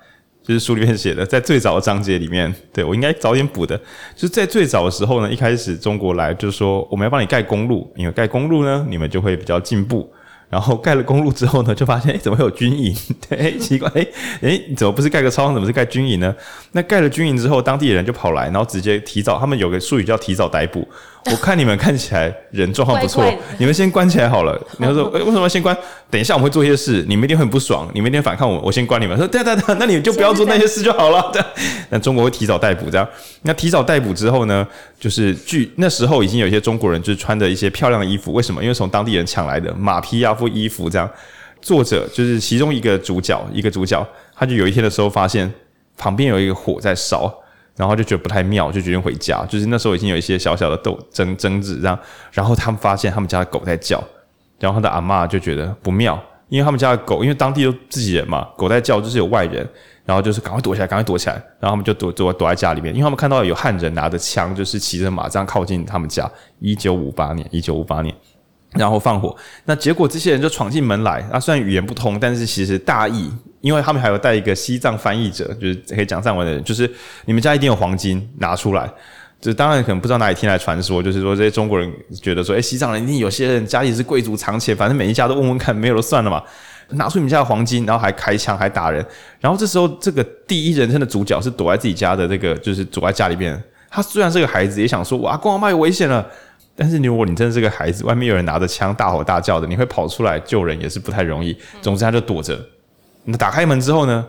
[0.44, 3.76] 就是书里面写的，在最早的章节里面，对，我应该早点补的，
[4.16, 10.10] 就是在最早的时候呢，一开始中国来就是说我们要帮你盖公路，因为盖公路呢，你们就会比较进步。
[10.54, 12.96] 然后盖了公路之后呢， 就发现诶怎么会有军营？
[13.28, 14.08] 对，奇怪，诶
[14.42, 16.36] 诶怎么不是盖个操场，怎么是盖军营呢？
[16.74, 20.88] 那盖了军营之后，当地人就跑来，然后直接提早，他们有个术语叫提早逮捕。
[21.32, 23.24] 我看你们看起来人状况不错，
[23.58, 24.60] 你们先关起来好了。
[24.78, 25.76] 你要说，诶为什么要先关？
[26.10, 29.18] 等一下我们会做一些事，你们一定会很不爽，你们一定反抗我，我先关你们。
[29.18, 31.30] 说对对对，那你们就不要做那些事就好了。
[31.32, 31.42] 对，
[31.90, 33.08] 那中国会提早逮捕这样。
[33.44, 34.68] 那提早逮捕之后呢，
[35.00, 38.62] 就是据那时候已经有一些中国人就是穿着一些漂亮的衣服，为什么？
[38.62, 41.10] 因为从当地人抢来的马匹啊、副衣服这样。
[41.62, 44.06] 作者就是其中一个主角，一个主角，
[44.36, 45.50] 他就有一天的时候发现
[45.98, 47.34] 旁边有一个火在烧。
[47.76, 49.44] 然后就觉得不太妙，就决定回家。
[49.46, 51.98] 就是那时候已经有一些小小的斗争争执，这样。
[52.32, 54.04] 然后他们发现他们家的狗在叫，
[54.60, 59.68] 然后他的阿嬷就觉得不妙，因为他们家的狗，因为当地都自己人嘛，狗在叫就是有外人，
[60.06, 61.36] 然后就是赶快躲起来，赶快躲起来。
[61.60, 66.30] 然后他们就躲躲躲在家里面，因为他们看到有汉人拿着枪，就是骑着马这样靠近他们家。
[66.60, 68.14] 一九五八年，一九五八年。
[68.76, 69.36] 然后放火，
[69.66, 71.24] 那结果这些人就闯进门来。
[71.32, 73.32] 啊，虽然语言不通，但是其实大意，
[73.62, 76.90] 因为他们还有带一个西藏翻译者，就是可以讲藏文的人，就是
[77.26, 78.92] 你们家一定有黄金，拿出来。
[79.40, 81.92] 就当然可能不知道哪里听来传说，就是说这些中国人
[82.22, 86.42] 觉得说，诶，西藏人一定有些人家里是贵族藏钱，反正每一家都问问看，没有了算了嘛。
[86.92, 89.06] 拿出你们家的黄金，然后还开枪，还打人。
[89.40, 93.62] 然后这时候，这个第一人称的主角是躲在自己家的这个，就是躲在家里边。
[93.90, 96.26] 他虽然是个孩子，也想说，哇，公阿妈有危险了。
[96.76, 101.56] 但是如果你真的是个孩子，外面有人拿着枪大吼大叫的，你会跑出来救人也是不太容易。
[101.82, 102.60] 总之他就躲着。
[103.26, 104.26] 那打开门之后呢？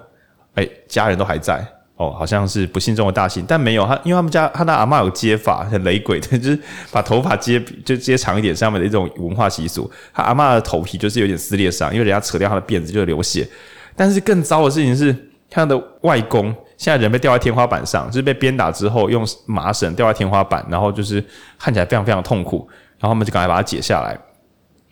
[0.55, 1.67] 哎，家人都还在
[1.97, 3.45] 哦，好像是不幸中的大幸。
[3.49, 6.59] 但没有他，因为他们家他的阿嬷有接发，很雷鬼的， 就是
[6.93, 9.91] 把头发接就接长一点，上面的一种文化习俗。
[10.13, 13.49] 他阿嬷的头皮就是有点撕裂伤，因为人家扯掉他的辫子就流血。
[13.97, 15.17] 但是更糟的事情是，
[15.49, 16.55] 他的外公。
[16.77, 21.25] 现在人被吊在天花板上，就是被鞭打之后用麻绳吊在天花板，然后就是
[21.59, 22.69] 看起来非常非常痛苦，
[22.99, 24.19] 然后他们就赶快把它解下来，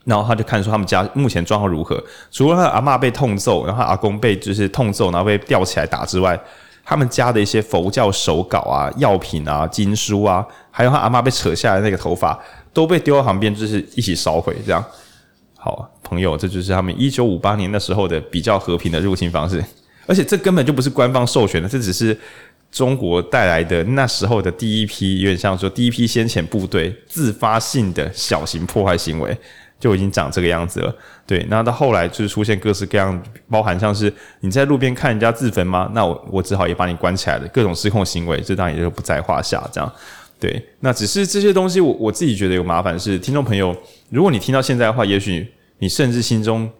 [0.05, 2.03] 然后他就看说他们家目前状况如何。
[2.31, 6.39] 除了他阿嬷被痛揍，然后他阿公被就是痛揍，然后被吊起来打之外，
[6.85, 12.39] 他们家的一些佛教手稿啊、药品啊、经书啊，还有他阿嬷被扯下来那个头发，
[12.73, 14.57] 都被丢到旁边，就是一起烧毁。
[14.65, 14.85] 这样，
[15.57, 19.65] 好朋友，这就是他们一九五八年那时候的比较和平的入侵方式。
[20.13, 22.15] 而且这根本就不是官方授权的，这只是
[22.71, 29.35] 中国带来的那时候的第一批，有点像说第一批先遣部队自发性的小型破坏行为，
[29.81, 30.95] 就已经长这个样子了。
[31.27, 35.91] 对，那到后来就是出现各式各样，包含像是你在路边看人家自焚吗？
[35.95, 37.49] 那我我只好也把你关起来了。
[37.49, 39.67] 各种失控行为，这当然也就不在话下。
[39.73, 39.91] 这样，
[40.39, 43.75] 对，那只是这些东西我，我我自己觉得有麻烦是，听众朋友，
[44.11, 46.71] 如果你听到现在的话，也许你甚至心中。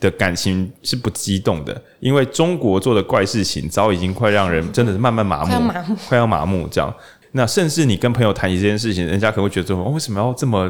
[0.00, 6.92] 的感情是不激动的，因为中国做的怪事情早已经快让人真的是慢慢麻木，快要麻木，快要麻木这样。
[7.32, 10.68] 那甚至你跟朋友谈起这件事情，人家可能会觉得说：“哦，为什么要这么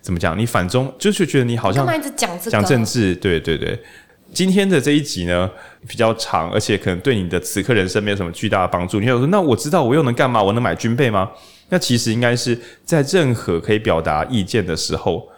[0.00, 0.36] 怎么讲？
[0.36, 3.80] 你反中就是觉得你好像一直讲讲政治。”对对对。
[4.32, 5.48] 今天的这一集呢
[5.86, 8.98] 比较长，而且可能对你的此刻人生没有什么巨大的帮助。
[8.98, 10.42] 你会说：“那我知道我又能干嘛？
[10.42, 11.30] 我能买军备吗？”
[11.68, 15.28] 那其实应该是在任何可以表达意见的时候。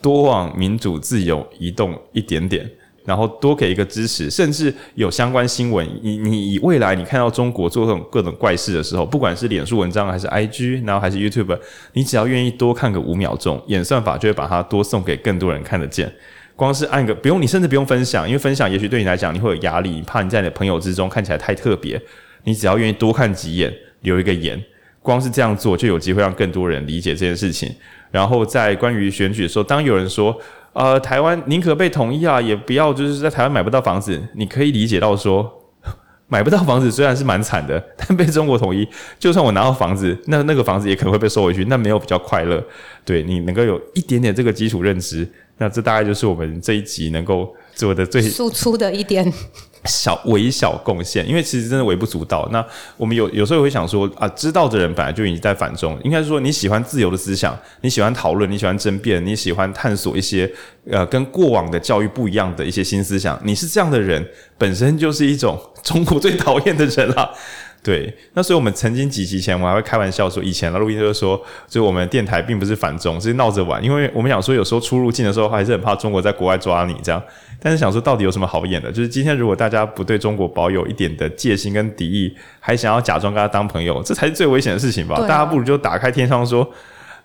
[0.00, 2.68] 多往民主自由移动一点点，
[3.04, 11.58] 然后多给一个支持，甚至有相关新闻，你你以未来你看到中国做这种各种怪事的时候，不管是脸书文章还是 IG，然后还是 YouTube，
[11.92, 16.12] 你只要愿意多看个五秒钟，演算法就会把它多送给更多人看得见。
[16.56, 22.00] 光是按个不用，你甚至不用分享，因为分享也许对你来讲你会有压力，你怕你在你的朋友之中看起来太特别。
[22.44, 24.62] 你只要愿意多看几眼，留一个言，
[25.10, 27.68] 光是这样做就有机会让更多人理解这件事情。
[28.12, 30.36] 然后在关于选举的时候，当有人说，
[30.72, 35.50] 呃，台湾宁可被统一啊，也不要就是在台湾买不到房子，你可以理解到说，
[36.28, 38.86] 买不到房子虽然是蛮惨的，但被中国统一，
[39.18, 42.64] 就算我拿到房子，那那个房子也可能会被收回去，那没有比较快乐。
[43.04, 45.28] 对，你能够有一点点这个基础认知，
[45.58, 49.32] 那这大概就是我们这一集能够做的最输出的一点。
[49.84, 52.48] 小微小贡献，因为其实真的微不足道。
[52.52, 52.64] 那
[52.96, 55.98] 我们有有时候会想说啊，知道的人本来就已经在反中。
[56.04, 60.50] 应该是说你喜欢自由的思想，你喜欢讨论，你喜欢争辩，你喜欢探索一些
[60.90, 63.40] 呃跟过往的教育不一样的一些新思想。
[63.44, 64.26] 你是这样的人，
[64.58, 67.34] 本身就是一种中国最讨厌的人了。
[67.82, 77.22] 对，那所以我们曾经几期前，我还会开玩笑说，以前的录音就是说，就我们电台并不是反中，只是闹着玩，因为我们想说，有时候出入境的时候，还是很怕中国在国外抓你这样。
[77.58, 78.92] 但是想说，到底有什么好演的？
[78.92, 85.16] 就是今天如果大家不对中国保有一点的戒心跟敌意，还想要假装跟他当朋友，这才是最危险的事情吧？
[85.16, 86.70] 啊、大家不如就打开天窗说，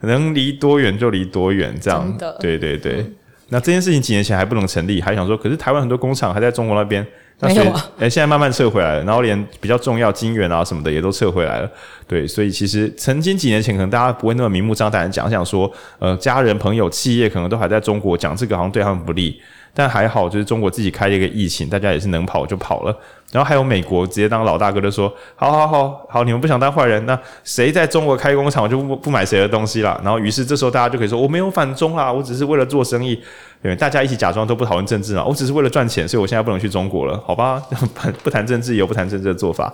[0.01, 2.17] 能离多远就离多远，这样。
[2.39, 2.93] 对对对。
[2.99, 3.13] 嗯、
[3.49, 7.05] 那这件事情几年前还不能成立，还想说，可是台湾很多工厂还在中国那边。
[7.39, 11.69] 那所以，哎、啊欸，现在慢慢撤回来了，然后连比较重要金元啊什么的也都撤回来了。
[12.07, 19.39] 对，所以其实曾经几年前可能大家不会那么明目张胆的讲，讲说，呃，家人、朋友、企业可能都还在中国，讲这个好像对他们不利。
[19.77, 22.97] 但还好，就是中国自己开了一个疫情，大家也是能跑就跑了。
[23.33, 33.21] 然后还有美国直接当老大哥的说：“好好好好，你们不想当坏人，那谁在中国开工厂，我就不不买谁的东西了。”然后于是这时候大家就可以说：“我没有反中啊，我只是为了做生意。”
[33.65, 37.59] 对，大家一起假装都不讨论政治啊，我只是为了赚钱，所以我现在不能去中国了，好吧？
[38.21, 39.73] 不谈政治，有不谈政治的做法。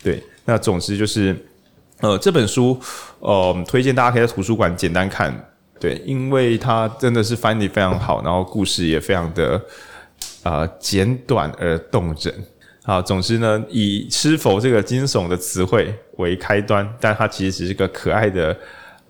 [0.00, 1.36] 对，那总之就是，
[1.98, 2.78] 呃，这本书，
[3.18, 5.34] 呃，推荐大家可以在图书馆简单看。
[5.80, 9.60] 对，因为它真的是翻译非常好，然后故事也非常的
[10.44, 12.32] 呃简短而动人。
[12.84, 18.56] 好，总之呢，以吃否这个惊悚的词汇为开端，但它其实只是个可爱的。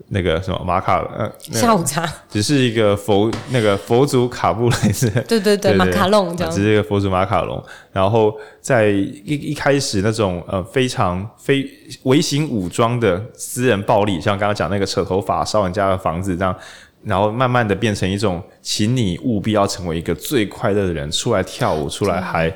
[0.08, 7.62] 那个什么马卡呃，下午茶只是一个佛那个佛祖卡布雷斯， 对对对，马卡龙这样，只是一个佛祖马卡龙。
[7.92, 11.68] 然后在一一开始那种呃非常非
[12.04, 16.54] 微型武装的私人暴力，像刚刚讲那个扯头发烧人家的房子这样，
[17.04, 22.52] 然后慢慢的变成一种，请你务必要成为一个最快乐的人，出来跳舞，出来嗨。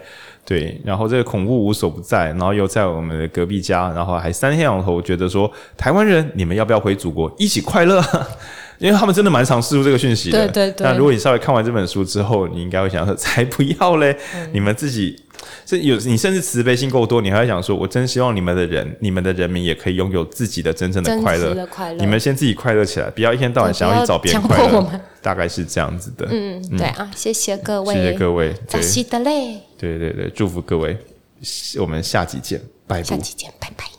[0.46, 8.00] 对，然后这个恐怖无所不在，然后又在我们的隔壁家，然后还三天两头觉得说，台湾人你们要不要回祖国一起快乐？
[8.78, 10.46] 因为他们真的蛮常输出这个讯息的。
[10.46, 10.86] 对对对。
[10.86, 14.14] 那如果你稍微看完这本书之后，你应该会想说， 才不要嘞！
[14.34, 15.18] 嗯、 你们自己，
[15.64, 21.66] 这有你甚至慈悲心够多，你还会想说，我真希望你们的人，你们的人民也可以拥有自己的真正的快乐。
[21.68, 21.98] 快乐。
[21.98, 24.86] 你们先自己快乐起来，不要一天到晚想要去找别人快乐。
[25.22, 26.28] 大概是这样子的。
[26.30, 29.65] 嗯，嗯对啊，谢谢各位，谢谢各位，扎西德勒。
[29.78, 30.96] 对对对，祝福各位，
[31.80, 33.02] 我们下集见，拜拜。
[33.02, 33.86] 下集见，拜拜。